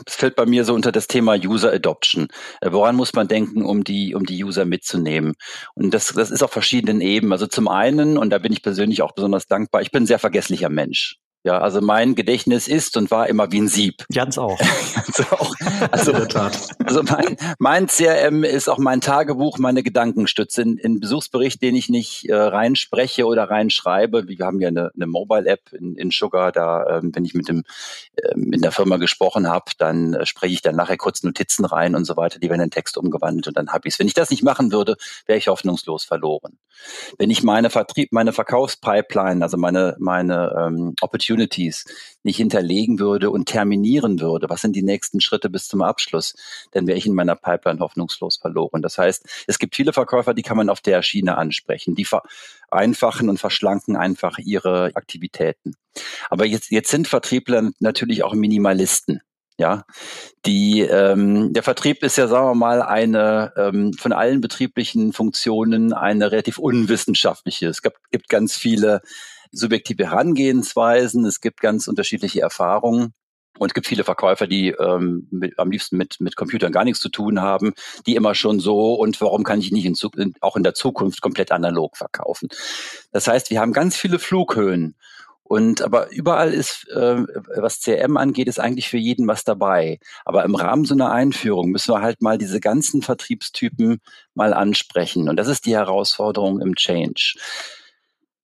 [0.05, 2.29] das fällt bei mir so unter das Thema User Adoption.
[2.61, 5.35] Äh, woran muss man denken, um die, um die User mitzunehmen?
[5.75, 7.33] Und das, das ist auf verschiedenen Ebenen.
[7.33, 10.19] Also zum einen, und da bin ich persönlich auch besonders dankbar, ich bin ein sehr
[10.19, 11.17] vergesslicher Mensch.
[11.47, 14.05] Ja, also mein Gedächtnis ist und war immer wie ein Sieb.
[14.13, 14.59] Ganz auch.
[14.95, 15.55] Ganz auch.
[15.93, 20.63] Also, also mein, mein CRM ist auch mein Tagebuch, meine Gedankenstütze.
[20.63, 24.27] In, in Besuchsbericht, den ich nicht äh, reinspreche oder reinschreibe.
[24.27, 27.63] Wir haben ja eine, eine Mobile-App in, in Sugar, da, ähm, wenn ich mit dem
[28.25, 31.95] ähm, in der Firma gesprochen habe, dann äh, spreche ich dann nachher kurz Notizen rein
[31.95, 34.01] und so weiter, die werden in Text umgewandelt und dann habe ich es.
[34.01, 36.59] Wenn ich das nicht machen würde, wäre ich hoffnungslos verloren.
[37.19, 41.85] Wenn ich meine Vertrieb, meine Verkaufspipeline, also meine, meine ähm, Opportunity Opportunities
[42.23, 46.35] nicht hinterlegen würde und terminieren würde, was sind die nächsten Schritte bis zum Abschluss,
[46.73, 48.83] dann wäre ich in meiner Pipeline hoffnungslos verloren.
[48.83, 51.95] Das heißt, es gibt viele Verkäufer, die kann man auf der Schiene ansprechen.
[51.95, 55.75] Die vereinfachen und verschlanken einfach ihre Aktivitäten.
[56.29, 59.21] Aber jetzt, jetzt sind Vertriebler natürlich auch Minimalisten.
[59.59, 59.85] Ja,
[60.45, 65.95] die ähm, der Vertrieb ist ja, sagen wir mal, eine ähm, von allen betrieblichen Funktionen
[65.95, 67.69] eine relativ unwissenschaftliche.
[67.69, 69.01] Es gibt, gibt ganz viele
[69.53, 73.13] subjektive Herangehensweisen, es gibt ganz unterschiedliche Erfahrungen.
[73.59, 77.01] Und es gibt viele Verkäufer, die ähm, mit, am liebsten mit, mit Computern gar nichts
[77.01, 77.73] zu tun haben,
[78.07, 81.53] die immer schon so und warum kann ich nicht in, auch in der Zukunft komplett
[81.53, 82.49] analog verkaufen.
[83.13, 84.95] Das heißt, wir haben ganz viele Flughöhen
[85.49, 87.23] Und aber überall ist, äh,
[87.57, 90.01] was CRM angeht, ist eigentlich für jeden was dabei.
[90.25, 94.01] Aber im Rahmen so einer Einführung müssen wir halt mal diese ganzen Vertriebstypen
[94.35, 95.29] mal ansprechen.
[95.29, 97.37] Und das ist die Herausforderung im Change.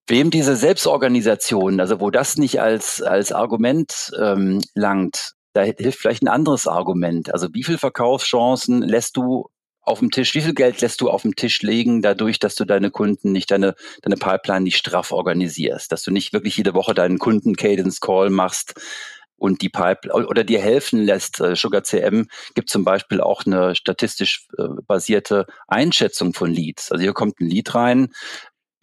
[0.08, 6.22] Wem diese Selbstorganisation, also wo das nicht als, als Argument ähm, langt, da hilft vielleicht
[6.22, 7.32] ein anderes Argument.
[7.32, 9.48] Also wie viel Verkaufschancen lässt du
[9.82, 12.64] auf dem Tisch, wie viel Geld lässt du auf dem Tisch legen, dadurch, dass du
[12.64, 16.94] deine Kunden nicht, deine, deine Pipeline nicht straff organisierst, dass du nicht wirklich jede Woche
[16.94, 18.74] deinen Kunden Cadence Call machst
[19.36, 21.40] und die Pipeline oder dir helfen lässt.
[21.40, 26.92] Äh, Sugar CM gibt zum Beispiel auch eine statistisch äh, basierte Einschätzung von Leads.
[26.92, 28.12] Also hier kommt ein Lead rein,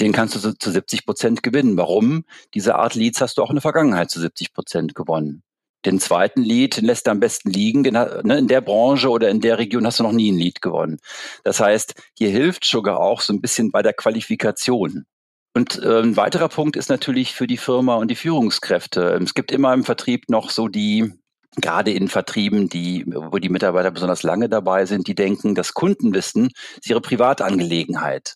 [0.02, 1.78] den kannst du zu 70 Prozent gewinnen.
[1.78, 2.26] Warum?
[2.54, 5.44] Diese Art Leads hast du auch in der Vergangenheit zu 70 Prozent gewonnen.
[5.86, 7.84] Den zweiten Lead den lässt er am besten liegen.
[7.84, 10.62] Den, ne, in der Branche oder in der Region hast du noch nie ein Lead
[10.62, 11.00] gewonnen.
[11.44, 15.06] Das heißt, hier hilft Sugar auch so ein bisschen bei der Qualifikation.
[15.54, 19.20] Und äh, ein weiterer Punkt ist natürlich für die Firma und die Führungskräfte.
[19.24, 21.14] Es gibt immer im Vertrieb noch so die,
[21.56, 26.52] gerade in Vertrieben, die, wo die Mitarbeiter besonders lange dabei sind, die denken, das Kundenwissen
[26.78, 28.36] ist ihre Privatangelegenheit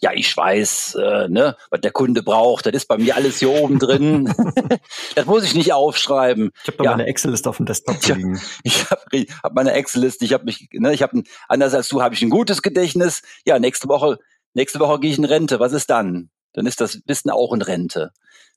[0.00, 3.50] ja, ich weiß, äh, ne, was der Kunde braucht, das ist bei mir alles hier
[3.50, 4.32] oben drin.
[5.14, 6.50] das muss ich nicht aufschreiben.
[6.62, 6.90] Ich habe ja.
[6.92, 8.40] meine Excel-Liste auf dem Desktop liegen.
[8.62, 12.14] Ich habe hab meine Excel-Liste, ich habe mich, ne, ich habe anders als du habe
[12.14, 13.22] ich ein gutes Gedächtnis.
[13.44, 14.18] Ja, nächste Woche,
[14.54, 15.60] nächste Woche gehe ich in Rente.
[15.60, 16.30] Was ist dann?
[16.52, 18.12] Dann ist das Wissen auch in Rente.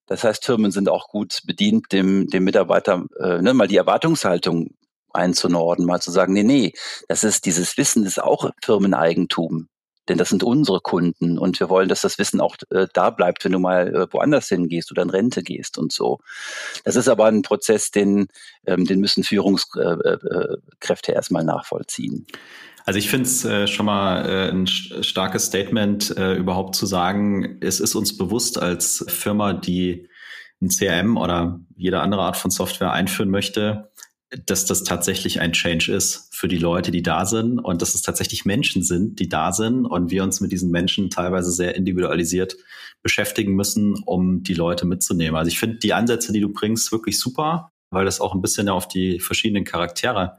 [0.07, 4.71] Das heißt, Firmen sind auch gut bedient, dem, dem Mitarbeiter äh, ne, mal die Erwartungshaltung
[5.11, 6.73] einzunorden, mal zu sagen, nee, nee,
[7.07, 9.67] das ist dieses Wissen ist auch Firmeneigentum
[10.09, 13.45] denn das sind unsere Kunden und wir wollen, dass das Wissen auch äh, da bleibt,
[13.45, 16.19] wenn du mal äh, woanders hingehst oder in Rente gehst und so.
[16.83, 18.27] Das ist aber ein Prozess, den,
[18.65, 22.25] ähm, den müssen Führungskräfte erstmal nachvollziehen.
[22.85, 27.57] Also ich finde es äh, schon mal äh, ein starkes Statement, äh, überhaupt zu sagen,
[27.61, 30.09] es ist uns bewusst als Firma, die
[30.61, 33.91] ein CRM oder jede andere Art von Software einführen möchte,
[34.45, 38.03] dass das tatsächlich ein Change ist für die Leute, die da sind und dass es
[38.03, 42.55] tatsächlich Menschen sind, die da sind und wir uns mit diesen Menschen teilweise sehr individualisiert
[43.01, 45.35] beschäftigen müssen, um die Leute mitzunehmen.
[45.35, 48.69] Also ich finde die Ansätze, die du bringst, wirklich super, weil das auch ein bisschen
[48.69, 50.37] auf die verschiedenen Charaktere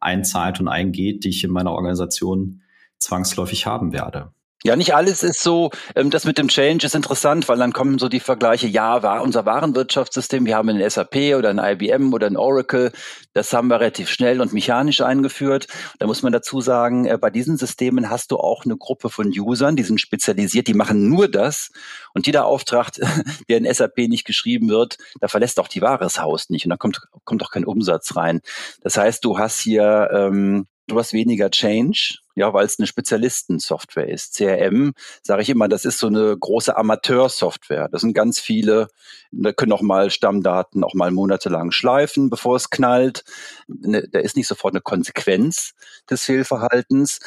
[0.00, 2.62] einzahlt und eingeht, die ich in meiner Organisation
[2.98, 4.32] zwangsläufig haben werde.
[4.64, 5.70] Ja, nicht alles ist so.
[5.94, 9.22] Ähm, das mit dem Change ist interessant, weil dann kommen so die Vergleiche, ja, war
[9.22, 12.90] unser Warenwirtschaftssystem, wir haben ein SAP oder ein IBM oder ein Oracle,
[13.34, 15.68] das haben wir relativ schnell und mechanisch eingeführt.
[16.00, 19.28] Da muss man dazu sagen, äh, bei diesen Systemen hast du auch eine Gruppe von
[19.28, 21.70] Usern, die sind spezialisiert, die machen nur das.
[22.12, 22.90] Und jeder Auftrag,
[23.48, 26.70] der in SAP nicht geschrieben wird, da verlässt auch die Ware das Haus nicht und
[26.70, 28.40] da kommt, kommt auch kein Umsatz rein.
[28.82, 34.08] Das heißt, du hast hier ähm, du hast weniger Change, ja, weil es eine Spezialistensoftware
[34.08, 34.34] ist.
[34.34, 37.88] CRM, sage ich immer, das ist so eine große Amateursoftware.
[37.88, 38.88] Das sind ganz viele,
[39.30, 43.24] da können auch mal Stammdaten auch mal monatelang schleifen, bevor es knallt.
[43.68, 45.74] Ne, da ist nicht sofort eine Konsequenz
[46.10, 47.20] des Fehlverhaltens.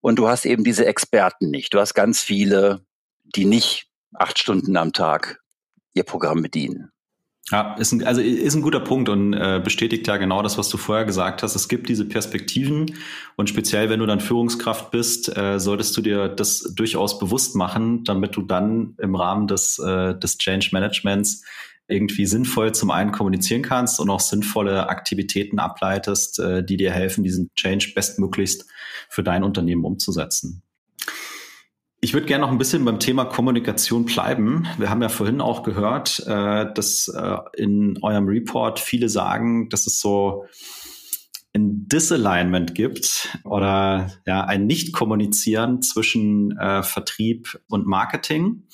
[0.00, 1.72] Und du hast eben diese Experten nicht.
[1.72, 2.84] Du hast ganz viele,
[3.22, 5.40] die nicht acht Stunden am Tag
[5.94, 6.90] ihr Programm bedienen.
[7.50, 10.70] Ja, ist ein, also ist ein guter Punkt und äh, bestätigt ja genau das, was
[10.70, 11.54] du vorher gesagt hast.
[11.54, 12.94] Es gibt diese Perspektiven
[13.36, 18.02] und speziell, wenn du dann Führungskraft bist, äh, solltest du dir das durchaus bewusst machen,
[18.04, 21.44] damit du dann im Rahmen des, äh, des Change Managements
[21.86, 27.24] irgendwie sinnvoll zum einen kommunizieren kannst und auch sinnvolle Aktivitäten ableitest, äh, die dir helfen,
[27.24, 28.64] diesen Change bestmöglichst
[29.10, 30.63] für dein Unternehmen umzusetzen.
[32.04, 34.66] Ich würde gerne noch ein bisschen beim Thema Kommunikation bleiben.
[34.76, 39.86] Wir haben ja vorhin auch gehört, äh, dass äh, in eurem Report viele sagen, dass
[39.86, 40.44] es so
[41.54, 48.64] ein Disalignment gibt oder ja ein Nicht-Kommunizieren zwischen äh, Vertrieb und Marketing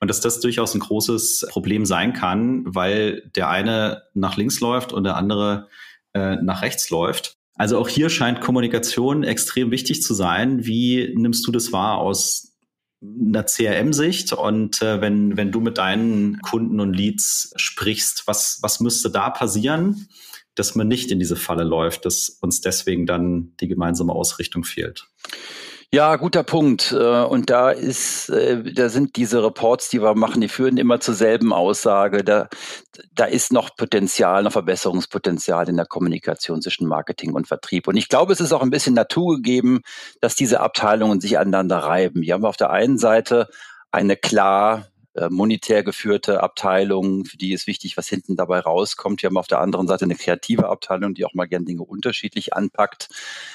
[0.00, 4.92] und dass das durchaus ein großes Problem sein kann, weil der eine nach links läuft
[4.92, 5.68] und der andere
[6.12, 7.36] äh, nach rechts läuft.
[7.54, 10.66] Also auch hier scheint Kommunikation extrem wichtig zu sein.
[10.66, 12.50] Wie nimmst du das wahr aus
[13.02, 18.80] einer CRM-Sicht und äh, wenn, wenn du mit deinen Kunden und Leads sprichst, was, was
[18.80, 20.08] müsste da passieren,
[20.54, 25.08] dass man nicht in diese Falle läuft, dass uns deswegen dann die gemeinsame Ausrichtung fehlt?
[25.92, 26.92] Ja, guter Punkt.
[26.92, 31.00] Äh, und da ist, äh, da sind diese Reports, die wir machen, die führen immer
[31.00, 32.24] zur selben Aussage.
[32.24, 32.48] Da,
[33.14, 37.88] da ist noch Potenzial, noch Verbesserungspotenzial in der Kommunikation zwischen Marketing und Vertrieb.
[37.88, 39.82] Und ich glaube, es ist auch ein bisschen naturgegeben,
[40.20, 42.22] dass diese Abteilungen sich aneinander reiben.
[42.22, 43.48] Wir haben auf der einen Seite
[43.90, 49.22] eine klar äh, monetär geführte Abteilung, für die ist wichtig, was hinten dabei rauskommt.
[49.22, 52.54] Wir haben auf der anderen Seite eine kreative Abteilung, die auch mal gern Dinge unterschiedlich
[52.54, 53.08] anpackt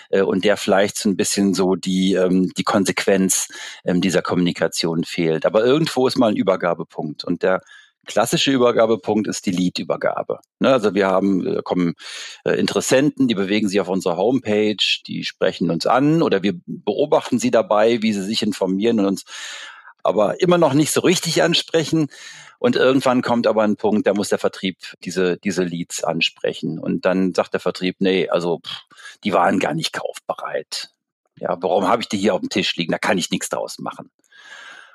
[0.10, 3.50] äh, und der vielleicht so ein bisschen so die, ähm, die Konsequenz
[3.84, 5.46] ähm, dieser Kommunikation fehlt.
[5.46, 7.62] Aber irgendwo ist mal ein Übergabepunkt und der
[8.06, 10.40] klassische Übergabepunkt ist die Lead-Übergabe.
[10.60, 11.94] Ne, also wir haben, äh, kommen
[12.44, 17.40] äh, Interessenten, die bewegen sich auf unserer Homepage, die sprechen uns an oder wir beobachten
[17.40, 19.26] sie dabei, wie sie sich informieren und uns
[20.10, 22.10] aber immer noch nicht so richtig ansprechen.
[22.60, 26.78] Und irgendwann kommt aber ein Punkt, da muss der Vertrieb diese, diese Leads ansprechen.
[26.78, 28.82] Und dann sagt der Vertrieb, nee, also pff,
[29.24, 30.90] die waren gar nicht kaufbereit.
[31.38, 32.92] Ja, warum habe ich die hier auf dem Tisch liegen?
[32.92, 34.12] Da kann ich nichts draus machen.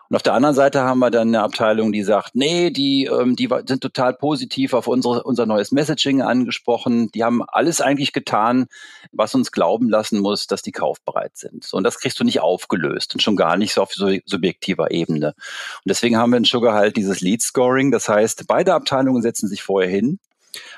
[0.08, 3.36] Und auf der anderen Seite haben wir dann eine Abteilung, die sagt, nee, die, ähm,
[3.36, 7.10] die sind total positiv auf unsere, unser neues Messaging angesprochen.
[7.12, 8.66] Die haben alles eigentlich getan,
[9.12, 11.72] was uns glauben lassen muss, dass die kaufbereit sind.
[11.72, 15.28] Und das kriegst du nicht aufgelöst und schon gar nicht so auf subjektiver Ebene.
[15.28, 17.90] Und deswegen haben wir in Sugar halt dieses Lead Scoring.
[17.90, 20.18] Das heißt, beide Abteilungen setzen sich vorher hin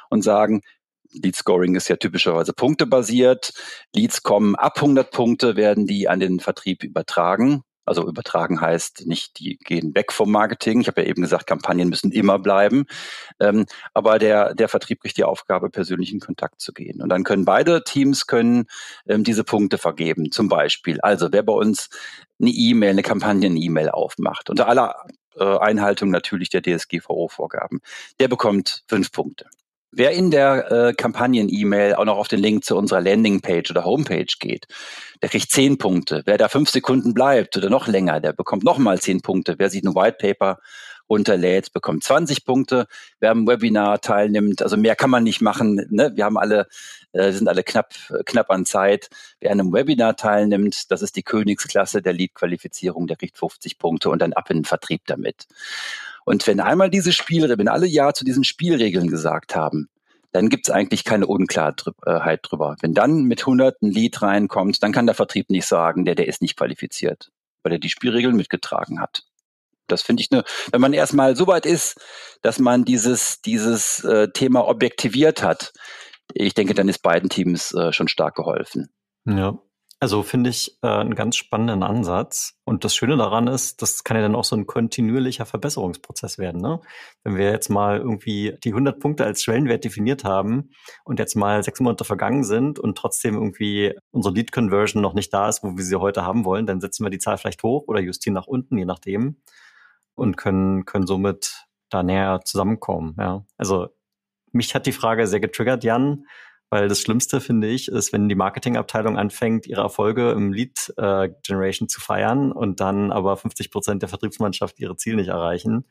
[0.08, 0.62] und sagen,
[1.12, 3.52] Lead Scoring ist ja typischerweise punktebasiert.
[3.94, 7.62] Leads kommen ab 100 Punkte, werden die an den Vertrieb übertragen.
[7.86, 10.80] Also übertragen heißt nicht, die gehen weg vom Marketing.
[10.80, 12.86] Ich habe ja eben gesagt, Kampagnen müssen immer bleiben.
[13.40, 17.00] Ähm, aber der, der Vertrieb kriegt die Aufgabe, persönlich in Kontakt zu gehen.
[17.00, 18.66] Und dann können beide Teams können
[19.08, 20.30] ähm, diese Punkte vergeben.
[20.32, 21.88] Zum Beispiel, also wer bei uns
[22.40, 27.80] eine E-Mail, eine Kampagnen-E-Mail aufmacht, unter aller äh, Einhaltung natürlich der DSGVO-Vorgaben,
[28.18, 29.46] der bekommt fünf Punkte.
[29.98, 34.26] Wer in der äh, Kampagnen-E-Mail auch noch auf den Link zu unserer Landingpage oder Homepage
[34.38, 34.66] geht,
[35.22, 36.20] der kriegt zehn Punkte.
[36.26, 39.54] Wer da fünf Sekunden bleibt oder noch länger, der bekommt nochmal zehn Punkte.
[39.56, 40.58] Wer sich ein White Paper
[41.08, 42.86] runterlädt, bekommt 20 Punkte.
[43.20, 45.86] Wer am Webinar teilnimmt, also mehr kann man nicht machen.
[45.88, 46.12] Ne?
[46.14, 46.66] Wir haben alle,
[47.12, 47.94] äh, sind alle knapp,
[48.26, 49.08] knapp an Zeit.
[49.40, 54.10] Wer an einem Webinar teilnimmt, das ist die Königsklasse der Lead-Qualifizierung, der kriegt 50 Punkte
[54.10, 55.46] und dann ab in den Vertrieb damit.
[56.26, 59.88] Und wenn einmal diese Spielregeln, wenn alle Ja zu diesen Spielregeln gesagt haben,
[60.32, 62.76] dann gibt es eigentlich keine Unklarheit drüber.
[62.80, 66.42] Wenn dann mit hunderten Lied reinkommt, dann kann der Vertrieb nicht sagen, der, der ist
[66.42, 67.30] nicht qualifiziert,
[67.62, 69.22] weil er die Spielregeln mitgetragen hat.
[69.86, 72.00] Das finde ich, ne, wenn man erstmal so weit ist,
[72.42, 75.72] dass man dieses, dieses äh, Thema objektiviert hat,
[76.34, 78.90] ich denke, dann ist beiden Teams äh, schon stark geholfen.
[79.26, 79.56] Ja,
[79.98, 82.54] also finde ich äh, einen ganz spannenden Ansatz.
[82.64, 86.60] Und das Schöne daran ist, das kann ja dann auch so ein kontinuierlicher Verbesserungsprozess werden.
[86.60, 86.80] Ne?
[87.24, 90.70] Wenn wir jetzt mal irgendwie die 100 Punkte als Schwellenwert definiert haben
[91.04, 95.48] und jetzt mal sechs Monate vergangen sind und trotzdem irgendwie unsere Lead-Conversion noch nicht da
[95.48, 98.00] ist, wo wir sie heute haben wollen, dann setzen wir die Zahl vielleicht hoch oder
[98.00, 99.40] justieren nach unten, je nachdem.
[100.14, 103.16] Und können, können somit da näher zusammenkommen.
[103.18, 103.46] Ja.
[103.56, 103.88] Also
[104.52, 106.26] mich hat die Frage sehr getriggert, Jan
[106.70, 111.28] weil das Schlimmste, finde ich, ist, wenn die Marketingabteilung anfängt, ihre Erfolge im Lead äh,
[111.46, 115.84] Generation zu feiern und dann aber 50 Prozent der Vertriebsmannschaft ihre Ziele nicht erreichen.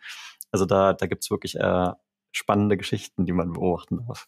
[0.51, 1.91] Also da, da gibt's wirklich äh,
[2.31, 4.27] spannende Geschichten, die man beobachten darf.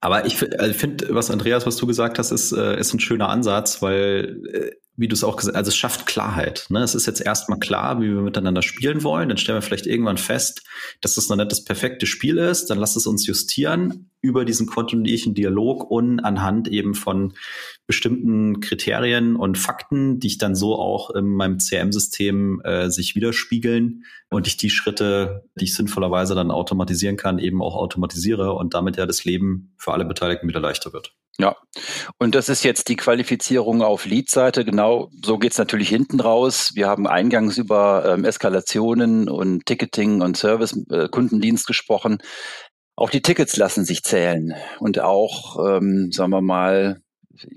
[0.00, 3.28] Aber ich also finde, was Andreas, was du gesagt hast, ist, äh, ist ein schöner
[3.28, 6.66] Ansatz, weil äh, wie du es auch gesagt hast, also es schafft Klarheit.
[6.70, 6.80] Ne?
[6.80, 9.28] Es ist jetzt erstmal klar, wie wir miteinander spielen wollen.
[9.28, 10.62] Dann stellen wir vielleicht irgendwann fest,
[11.00, 12.70] dass das noch nicht das perfekte Spiel ist.
[12.70, 17.34] Dann lass es uns justieren über diesen kontinuierlichen Dialog und anhand eben von
[17.86, 24.04] bestimmten Kriterien und Fakten, die ich dann so auch in meinem CRM-System äh, sich widerspiegeln
[24.30, 28.96] und ich die Schritte, die ich sinnvollerweise dann automatisieren kann, eben auch automatisiere und damit
[28.96, 31.14] ja das Leben für alle Beteiligten wieder leichter wird.
[31.38, 31.56] Ja,
[32.18, 34.64] und das ist jetzt die Qualifizierung auf Lead-Seite.
[34.64, 36.70] Genau so geht's natürlich hinten raus.
[36.74, 42.18] Wir haben eingangs über ähm, Eskalationen und Ticketing und Service, äh, Kundendienst gesprochen.
[42.96, 47.02] Auch die Tickets lassen sich zählen und auch, ähm, sagen wir mal,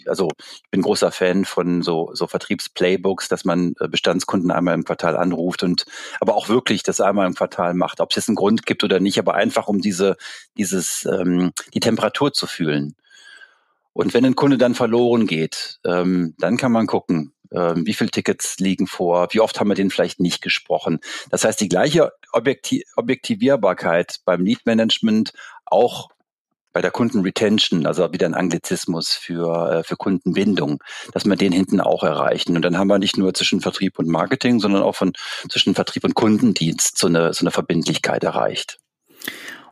[0.05, 4.83] also ich bin großer Fan von so, so Vertriebsplaybooks, dass man äh, Bestandskunden einmal im
[4.83, 5.85] Quartal anruft und
[6.19, 8.99] aber auch wirklich das einmal im Quartal macht, ob es jetzt einen Grund gibt oder
[8.99, 10.17] nicht, aber einfach um diese,
[10.57, 12.95] dieses, ähm, die Temperatur zu fühlen.
[13.93, 18.11] Und wenn ein Kunde dann verloren geht, ähm, dann kann man gucken, ähm, wie viele
[18.11, 20.99] Tickets liegen vor, wie oft haben wir den vielleicht nicht gesprochen.
[21.31, 25.33] Das heißt, die gleiche Objektiv Objektivierbarkeit beim Lead Management
[25.65, 26.09] auch
[26.71, 31.81] bei der Kundenretention, also wieder ein Anglizismus für, äh, für Kundenbindung, dass wir den hinten
[31.81, 32.55] auch erreichen.
[32.55, 35.13] Und dann haben wir nicht nur zwischen Vertrieb und Marketing, sondern auch von
[35.49, 38.79] zwischen Vertrieb und Kundendienst so eine, so eine Verbindlichkeit erreicht.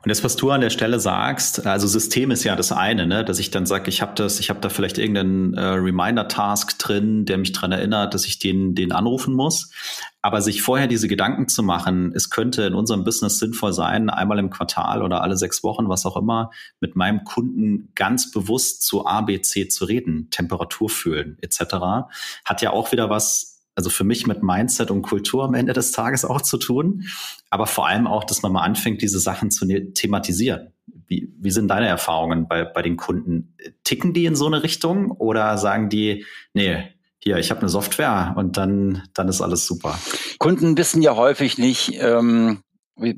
[0.04, 3.26] Und das, was du an der Stelle sagst, also System ist ja das eine, ne?
[3.26, 7.26] dass ich dann sage, ich habe das, ich habe da vielleicht irgendeinen äh, Reminder-Task drin,
[7.26, 9.72] der mich dran erinnert, dass ich den, den anrufen muss.
[10.22, 14.40] Aber sich vorher diese Gedanken zu machen, es könnte in unserem Business sinnvoll sein, einmal
[14.40, 19.06] im Quartal oder alle sechs Wochen, was auch immer, mit meinem Kunden ganz bewusst zu
[19.06, 22.08] A, B, C zu reden, Temperatur fühlen etc.,
[22.46, 25.92] hat ja auch wieder was also für mich mit Mindset und Kultur am Ende des
[25.92, 27.06] Tages auch zu tun,
[27.52, 30.74] aber vor allem auch, dass man mal anfängt, diese Sachen zu ne-, thematisieren.
[31.08, 33.56] Wie, wie sind deine Erfahrungen bei, bei den Kunden?
[33.84, 36.86] Ticken die in so eine Richtung oder sagen die, nee,
[37.20, 39.98] hier, ich habe eine Software und dann, dann ist alles super?
[40.40, 42.62] Kunden wissen ja häufig nicht, ähm,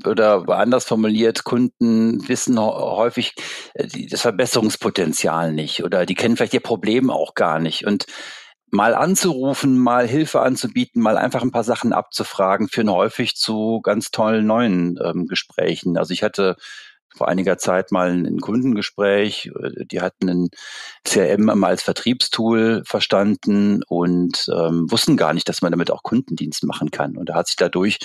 [0.06, 3.34] oder anders formuliert, Kunden wissen häufig
[3.76, 7.88] äh, das Verbesserungspotenzial nicht oder die kennen vielleicht ihr Problem auch gar nicht.
[7.88, 8.08] Und
[8.72, 14.12] mal anzurufen, mal Hilfe anzubieten, mal einfach ein paar Sachen abzufragen, führen häufig zu ganz
[14.12, 15.98] tollen neuen ähm, Gesprächen.
[15.98, 16.56] Also ich hatte
[17.16, 19.52] vor einiger Zeit mal ein Kundengespräch.
[19.92, 20.50] Die hatten ein
[21.04, 26.92] CRM als Vertriebstool verstanden und ähm, wussten gar nicht, dass man damit auch Kundendienst machen
[26.92, 27.18] kann.
[27.18, 28.00] Und da hat sich dadurch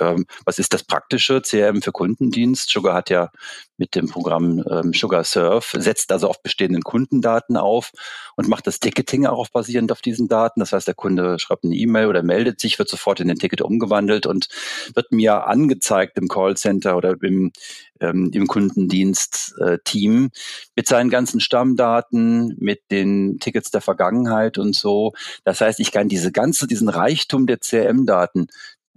[0.00, 1.40] ähm, was ist das Praktische?
[1.40, 2.70] CRM für Kundendienst.
[2.70, 3.30] Sugar hat ja
[3.78, 7.92] mit dem Programm ähm, Sugar Surf, setzt also auf bestehenden Kundendaten auf
[8.36, 10.60] und macht das Ticketing auch basierend auf diesen Daten.
[10.60, 13.60] Das heißt, der Kunde schreibt eine E-Mail oder meldet sich, wird sofort in den Ticket
[13.60, 14.48] umgewandelt und
[14.94, 17.52] wird mir angezeigt im Callcenter oder im,
[18.00, 20.38] ähm, im Kundendienst-Team äh,
[20.74, 25.12] mit seinen ganzen Stammdaten, mit den Tickets der Vergangenheit und so.
[25.44, 28.48] Das heißt, ich kann diese ganze, diesen Reichtum der CRM-Daten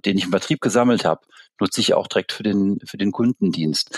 [0.06, 1.22] den ich im Vertrieb gesammelt habe,
[1.60, 3.98] nutze ich auch direkt für den, für den Kundendienst.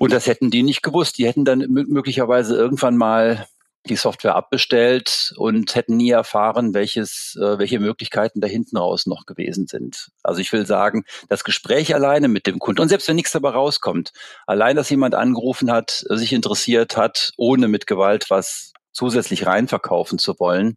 [0.00, 1.18] Und das hätten die nicht gewusst.
[1.18, 3.46] Die hätten dann möglicherweise irgendwann mal
[3.86, 9.26] die Software abbestellt und hätten nie erfahren, welches, äh, welche Möglichkeiten da hinten raus noch
[9.26, 10.08] gewesen sind.
[10.22, 13.50] Also ich will sagen, das Gespräch alleine mit dem Kunden und selbst wenn nichts dabei
[13.50, 14.12] rauskommt,
[14.46, 20.38] allein, dass jemand angerufen hat, sich interessiert hat, ohne mit Gewalt was zusätzlich reinverkaufen zu
[20.38, 20.76] wollen,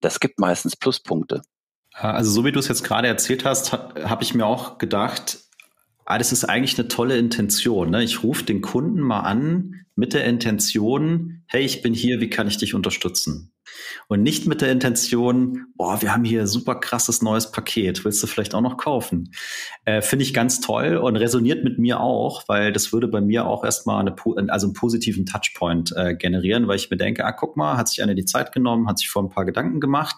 [0.00, 1.42] das gibt meistens Pluspunkte.
[1.92, 5.38] Also so wie du es jetzt gerade erzählt hast, habe ich mir auch gedacht,
[6.04, 7.90] ah, das ist eigentlich eine tolle Intention.
[7.90, 8.02] Ne?
[8.02, 12.48] Ich rufe den Kunden mal an mit der Intention, hey, ich bin hier, wie kann
[12.48, 13.51] ich dich unterstützen?
[14.08, 18.26] Und nicht mit der Intention, boah, wir haben hier super krasses neues Paket, willst du
[18.26, 19.32] vielleicht auch noch kaufen?
[19.84, 23.46] Äh, Finde ich ganz toll und resoniert mit mir auch, weil das würde bei mir
[23.46, 24.14] auch erstmal eine,
[24.50, 28.02] also einen positiven Touchpoint äh, generieren, weil ich mir denke, ah, guck mal, hat sich
[28.02, 30.16] einer die Zeit genommen, hat sich vor ein paar Gedanken gemacht.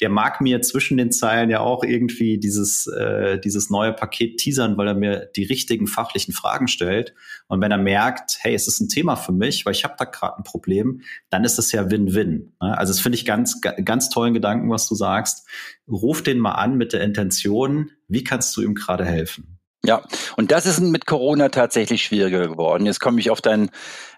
[0.00, 4.76] Der mag mir zwischen den Zeilen ja auch irgendwie dieses, äh, dieses neue Paket teasern,
[4.76, 7.14] weil er mir die richtigen fachlichen Fragen stellt.
[7.48, 10.04] Und wenn er merkt, hey, es ist ein Thema für mich, weil ich habe da
[10.04, 12.52] gerade ein Problem, dann ist es ja Win-Win.
[12.60, 12.77] Ne?
[12.78, 15.46] Also das finde ich ganz, ganz tollen Gedanken, was du sagst.
[15.88, 19.58] Ruf den mal an mit der Intention, wie kannst du ihm gerade helfen?
[19.84, 20.02] Ja,
[20.36, 22.84] und das ist mit Corona tatsächlich schwieriger geworden.
[22.84, 23.70] Jetzt komme ich auf deinen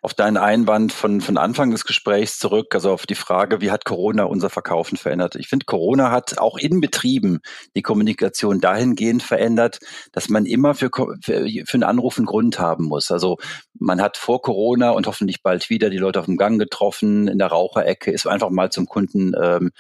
[0.03, 3.85] auf deinen Einwand von, von Anfang des Gesprächs zurück, also auf die Frage, wie hat
[3.85, 5.37] Corona unser Verkaufen verändert?
[5.37, 7.41] Ich finde, Corona hat auch in Betrieben
[7.77, 9.81] die Kommunikation dahingehend verändert,
[10.13, 10.91] dass man immer für,
[11.23, 13.11] für, für einen Anruf einen Grund haben muss.
[13.11, 13.39] Also
[13.79, 17.39] man hat vor Corona und hoffentlich bald wieder die Leute auf dem Gang getroffen, in
[17.39, 19.71] der Raucherecke, ist einfach mal zum Kunden ähm,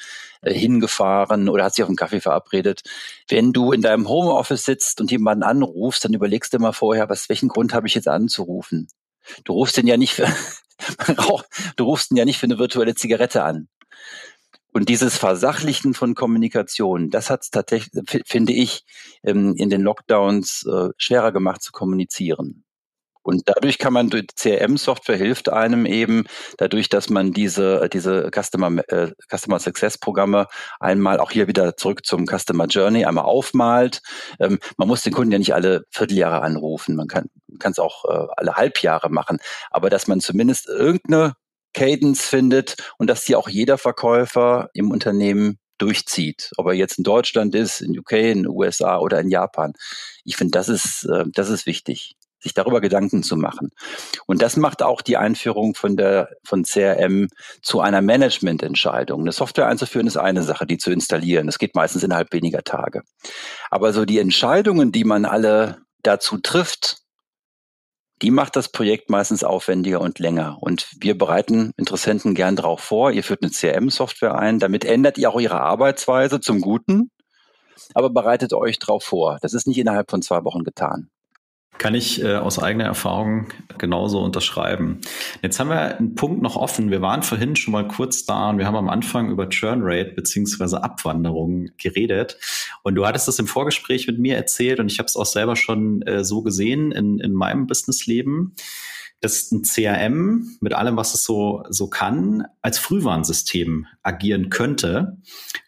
[0.45, 2.83] hingefahren oder hat sich auf einen Kaffee verabredet.
[3.29, 7.29] Wenn du in deinem Homeoffice sitzt und jemanden anrufst, dann überlegst du mal vorher, was,
[7.29, 8.89] welchen Grund habe ich jetzt anzurufen?
[9.45, 10.26] Du rufst den ja nicht für,
[11.76, 13.68] du rufst ihn ja nicht für eine virtuelle Zigarette an.
[14.72, 18.85] Und dieses Versachlichen von Kommunikation, das hat es tatsächlich, finde ich,
[19.24, 22.64] ähm, in den Lockdowns äh, schwerer gemacht zu kommunizieren.
[23.23, 26.25] Und dadurch kann man durch CRM-Software hilft einem eben,
[26.57, 30.47] dadurch, dass man diese, diese Customer, äh, Customer Success Programme
[30.79, 34.01] einmal auch hier wieder zurück zum Customer Journey einmal aufmalt.
[34.39, 36.97] Ähm, man muss den Kunden ja nicht alle Vierteljahre anrufen.
[36.97, 37.29] Man kann
[37.62, 39.39] es auch äh, alle Halbjahre machen.
[39.71, 41.35] Aber dass man zumindest irgendeine
[41.75, 46.51] Cadence findet und dass die auch jeder Verkäufer im Unternehmen durchzieht.
[46.57, 49.73] Ob er jetzt in Deutschland ist, in UK, in USA oder in Japan.
[50.25, 53.70] Ich finde, das ist, äh, das ist wichtig sich darüber Gedanken zu machen.
[54.26, 57.28] Und das macht auch die Einführung von der, von CRM
[57.62, 59.20] zu einer Managemententscheidung.
[59.20, 61.47] Eine Software einzuführen ist eine Sache, die zu installieren.
[61.47, 63.03] Das geht meistens innerhalb weniger Tage.
[63.70, 66.99] Aber so die Entscheidungen, die man alle dazu trifft,
[68.22, 70.59] die macht das Projekt meistens aufwendiger und länger.
[70.61, 73.12] Und wir bereiten Interessenten gern darauf vor.
[73.12, 74.59] Ihr führt eine CRM-Software ein.
[74.59, 77.11] Damit ändert ihr auch ihre Arbeitsweise zum Guten.
[77.95, 79.38] Aber bereitet euch darauf vor.
[79.41, 81.11] Das ist nicht innerhalb von zwei Wochen getan.
[81.81, 83.47] Kann ich äh, aus eigener Erfahrung
[83.78, 85.01] genauso unterschreiben.
[85.41, 86.91] Jetzt haben wir einen Punkt noch offen.
[86.91, 90.11] Wir waren vorhin schon mal kurz da und wir haben am Anfang über Churn Rate
[90.11, 92.37] beziehungsweise Abwanderung geredet.
[92.83, 95.57] Und du hattest das im Vorgespräch mit mir erzählt und ich habe es auch selber
[95.57, 98.55] schon äh, so gesehen in, in meinem Businessleben
[99.22, 105.18] dass ein CRM mit allem, was es so, so kann, als Frühwarnsystem agieren könnte,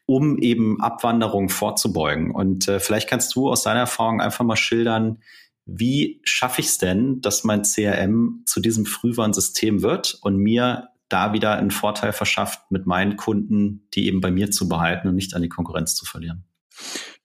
[0.06, 2.30] um eben Abwanderung vorzubeugen.
[2.30, 5.18] Und äh, vielleicht kannst du aus deiner Erfahrung einfach mal schildern,
[5.64, 11.32] wie schaffe ich es denn, dass mein CRM zu diesem Frühwarnsystem wird und mir da
[11.32, 15.34] wieder einen Vorteil verschafft, mit meinen Kunden, die eben bei mir zu behalten und nicht
[15.34, 16.44] an die Konkurrenz zu verlieren?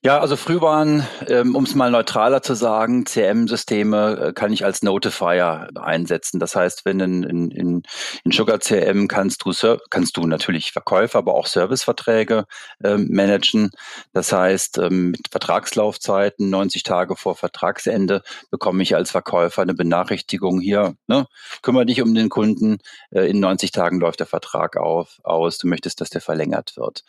[0.04, 4.64] Ja, also früh waren, ähm, um es mal neutraler zu sagen, CRM-Systeme äh, kann ich
[4.64, 6.38] als Notifier einsetzen.
[6.38, 7.82] Das heißt, wenn in, in,
[8.22, 9.50] in Sugar CRM kannst du
[9.90, 12.46] kannst du natürlich Verkäufe, aber auch Serviceverträge
[12.84, 13.72] ähm, managen.
[14.12, 18.22] Das heißt, ähm, mit Vertragslaufzeiten 90 Tage vor Vertragsende
[18.52, 20.94] bekomme ich als Verkäufer eine Benachrichtigung hier.
[21.08, 21.26] Ne,
[21.62, 22.78] kümmere dich um den Kunden.
[23.10, 25.58] Äh, in 90 Tagen läuft der Vertrag auf, aus.
[25.58, 27.02] Du möchtest, dass der verlängert wird.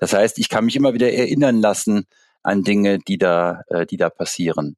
[0.00, 2.08] Das heißt, ich kann mich immer wieder erinnern lassen
[2.42, 4.76] an Dinge, die da, äh, die da passieren.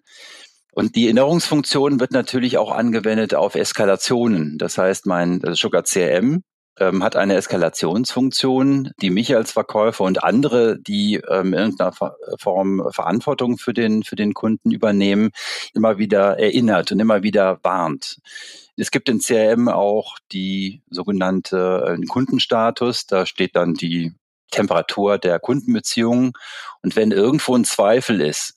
[0.73, 4.59] Und die Erinnerungsfunktion wird natürlich auch angewendet auf Eskalationen.
[4.59, 6.43] Das heißt, mein Sugar CRM
[6.81, 11.93] ähm, hat eine Eskalationsfunktion, die mich als Verkäufer und andere, die ähm, in irgendeiner
[12.41, 15.31] Form Verantwortung für den, für den Kunden übernehmen,
[15.75, 18.19] immer wieder erinnert und immer wieder warnt.
[18.77, 23.07] Es gibt in CRM auch die sogenannte äh, Kundenstatus.
[23.07, 24.13] Da steht dann die
[24.51, 26.33] Temperatur der Kundenbeziehungen.
[26.85, 28.55] Und wenn irgendwo ein Zweifel ist,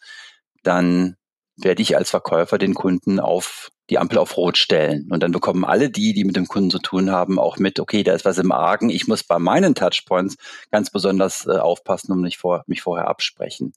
[0.61, 1.15] dann
[1.55, 5.07] werde ich als Verkäufer den Kunden auf die Ampel auf Rot stellen.
[5.09, 8.03] Und dann bekommen alle die, die mit dem Kunden zu tun haben, auch mit, okay,
[8.03, 8.89] da ist was im Argen.
[8.89, 10.35] Ich muss bei meinen Touchpoints
[10.71, 13.71] ganz besonders äh, aufpassen und mich, vor, mich vorher absprechen.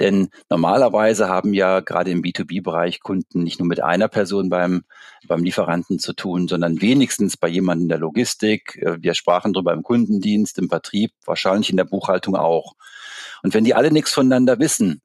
[0.00, 4.84] Denn normalerweise haben ja gerade im B2B-Bereich Kunden nicht nur mit einer Person beim,
[5.26, 8.76] beim Lieferanten zu tun, sondern wenigstens bei jemandem in der Logistik.
[8.76, 12.74] Äh, wir sprachen darüber im Kundendienst, im Vertrieb, wahrscheinlich in der Buchhaltung auch.
[13.42, 15.02] Und wenn die alle nichts voneinander wissen,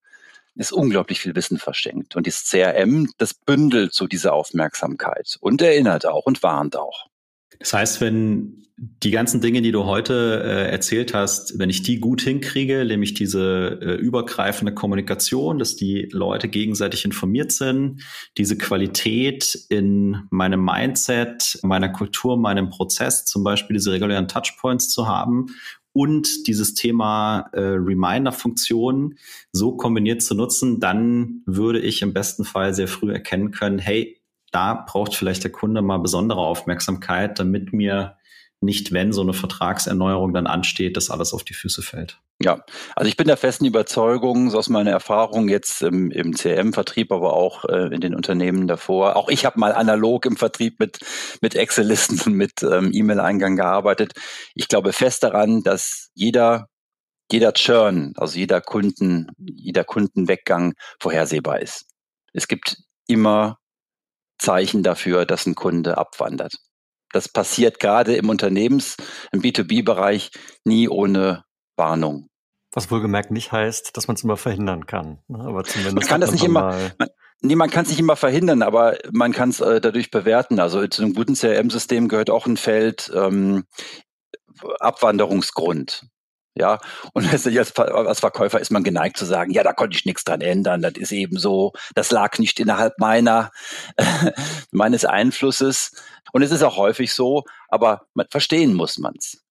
[0.55, 2.15] ist unglaublich viel Wissen verschenkt.
[2.15, 7.07] Und das CRM, das bündelt so diese Aufmerksamkeit und erinnert auch und warnt auch.
[7.59, 11.99] Das heißt, wenn die ganzen Dinge, die du heute äh, erzählt hast, wenn ich die
[11.99, 18.01] gut hinkriege, nämlich diese äh, übergreifende Kommunikation, dass die Leute gegenseitig informiert sind,
[18.38, 25.07] diese Qualität in meinem Mindset, meiner Kultur, meinem Prozess, zum Beispiel diese regulären Touchpoints zu
[25.07, 25.47] haben
[25.93, 29.15] und dieses Thema äh, Reminder-Funktion
[29.51, 34.19] so kombiniert zu nutzen, dann würde ich im besten Fall sehr früh erkennen können, hey,
[34.51, 38.17] da braucht vielleicht der Kunde mal besondere Aufmerksamkeit, damit mir
[38.64, 42.20] nicht, wenn so eine Vertragserneuerung dann ansteht, dass alles auf die Füße fällt.
[42.41, 47.11] Ja, also ich bin der festen Überzeugung, so aus meiner Erfahrung jetzt im, im CRM-Vertrieb,
[47.11, 49.16] aber auch äh, in den Unternehmen davor.
[49.16, 50.99] Auch ich habe mal analog im Vertrieb mit,
[51.41, 54.14] mit Excel-Listen und mit ähm, E-Mail-Eingang gearbeitet.
[54.55, 56.68] Ich glaube fest daran, dass jeder
[57.32, 61.86] jeder Churn, also jeder Kunden, jeder Kundenweggang vorhersehbar ist.
[62.34, 63.57] Es gibt immer
[64.38, 66.55] Zeichen dafür, dass ein Kunde abwandert.
[67.14, 68.97] Das passiert gerade im Unternehmens-,
[69.32, 70.32] im B2B-Bereich
[70.66, 71.45] nie ohne
[71.78, 72.28] Warnung.
[72.74, 75.20] Was wohlgemerkt nicht heißt, dass man es immer verhindern kann.
[75.28, 75.39] Ne?
[75.39, 76.76] Aber zumindest man kann das nicht immer.
[76.97, 77.09] Man,
[77.41, 80.59] nee, man kann es nicht immer verhindern, aber man kann es äh, dadurch bewerten.
[80.59, 83.66] Also zu einem guten CRM-System gehört auch ein Feld ähm,
[84.80, 86.07] Abwanderungsgrund.
[86.56, 86.80] Ja,
[87.14, 90.41] und als, als Verkäufer ist man geneigt zu sagen, ja, da konnte ich nichts dran
[90.41, 93.51] ändern, das ist eben so, das lag nicht innerhalb meiner,
[94.72, 95.91] meines Einflusses.
[96.32, 99.43] Und es ist auch häufig so, aber man, verstehen muss man's.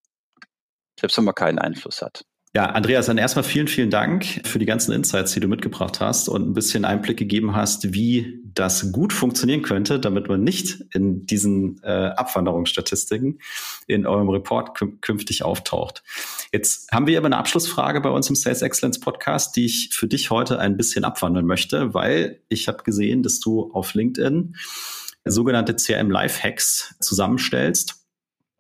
[0.99, 2.25] Selbst wenn man keinen Einfluss hat.
[2.55, 6.29] Ja, Andreas, dann erstmal vielen, vielen Dank für die ganzen Insights, die du mitgebracht hast
[6.29, 11.25] und ein bisschen Einblick gegeben hast, wie das gut funktionieren könnte, damit man nicht in
[11.25, 13.41] diesen äh, Abwanderungsstatistiken
[13.87, 16.03] in eurem Report künftig auftaucht.
[16.53, 20.07] Jetzt haben wir aber eine Abschlussfrage bei uns im Sales Excellence Podcast, die ich für
[20.07, 24.57] dich heute ein bisschen abwandeln möchte, weil ich habe gesehen, dass du auf LinkedIn
[25.25, 28.02] sogenannte CRM Life Hacks zusammenstellst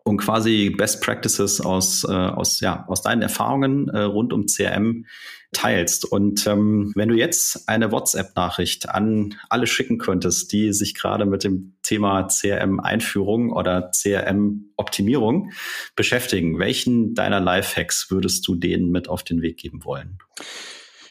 [0.05, 5.07] und quasi Best Practices aus, äh, aus, ja, aus deinen Erfahrungen äh, rund um CRM
[5.53, 6.05] teilst.
[6.05, 11.44] Und ähm, wenn du jetzt eine WhatsApp-Nachricht an alle schicken könntest, die sich gerade mit
[11.44, 15.53] dem Thema CRM-Einführung oder CRM-Optimierung
[15.94, 20.18] beschäftigen, welchen deiner Lifehacks würdest du denen mit auf den Weg geben wollen?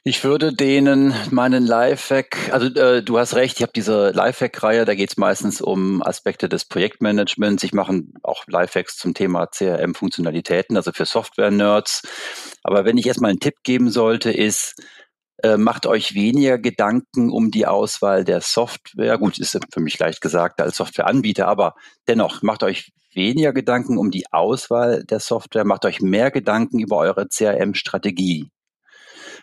[0.04, 4.96] Ich würde denen meinen Lifehack, also äh, du hast recht, ich habe diese Lifehack-Reihe, da
[4.96, 7.64] geht es meistens um Aspekte des Projektmanagements.
[7.64, 12.02] Ich mache auch Lifehacks zum Thema CRM-Funktionalitäten, also für Software-Nerds.
[12.64, 14.74] Aber wenn ich erstmal einen Tipp geben sollte, ist,
[15.44, 19.20] äh, macht euch weniger Gedanken um die Auswahl der Software.
[19.20, 21.76] Gut, ist für mich leicht gesagt als Softwareanbieter, aber
[22.08, 26.98] dennoch macht euch weniger Gedanken um die Auswahl der Software, macht euch mehr Gedanken über
[26.98, 28.50] eure CRM-Strategie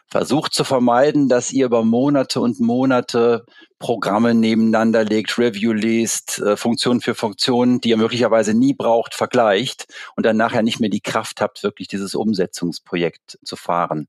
[0.08, 3.44] versucht zu vermeiden, dass ihr über Monate und Monate
[3.78, 9.86] Programme nebeneinander legt, Review liest, äh, Funktion für Funktion, die ihr möglicherweise nie braucht, vergleicht
[10.16, 14.08] und dann nachher nicht mehr die Kraft habt, wirklich dieses Umsetzungsprojekt zu fahren.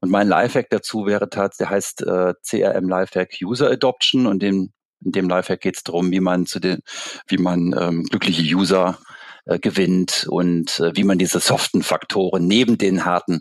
[0.00, 4.72] Und mein Lifehack dazu wäre tatsächlich, der heißt äh, CRM Lifehack User Adoption und in,
[5.04, 6.82] in dem Lifehack geht es darum, wie man zu den,
[7.26, 8.98] wie man ähm, glückliche User
[9.46, 13.40] äh, gewinnt und äh, wie man diese soften Faktoren neben den harten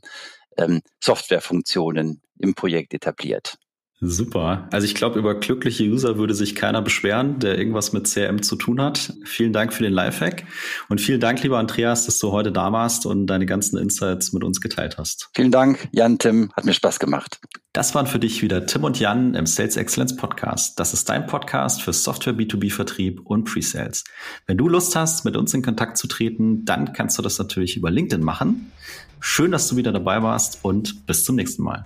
[0.57, 3.57] ähm, Softwarefunktionen im Projekt etabliert.
[3.99, 4.67] Super.
[4.71, 8.55] Also ich glaube, über glückliche User würde sich keiner beschweren, der irgendwas mit CRM zu
[8.55, 9.13] tun hat.
[9.23, 10.45] Vielen Dank für den Lifehack
[10.87, 14.43] und vielen Dank, lieber Andreas, dass du heute da warst und deine ganzen Insights mit
[14.43, 15.29] uns geteilt hast.
[15.33, 17.39] Vielen Dank, Jan, Tim, hat mir Spaß gemacht.
[17.73, 20.79] Das waren für dich wieder Tim und Jan im Sales Excellence Podcast.
[20.79, 24.03] Das ist dein Podcast für Software B2B Vertrieb und Pre-Sales.
[24.45, 27.75] Wenn du Lust hast, mit uns in Kontakt zu treten, dann kannst du das natürlich
[27.77, 28.71] über LinkedIn machen.
[29.19, 31.85] Schön, dass du wieder dabei warst und bis zum nächsten Mal.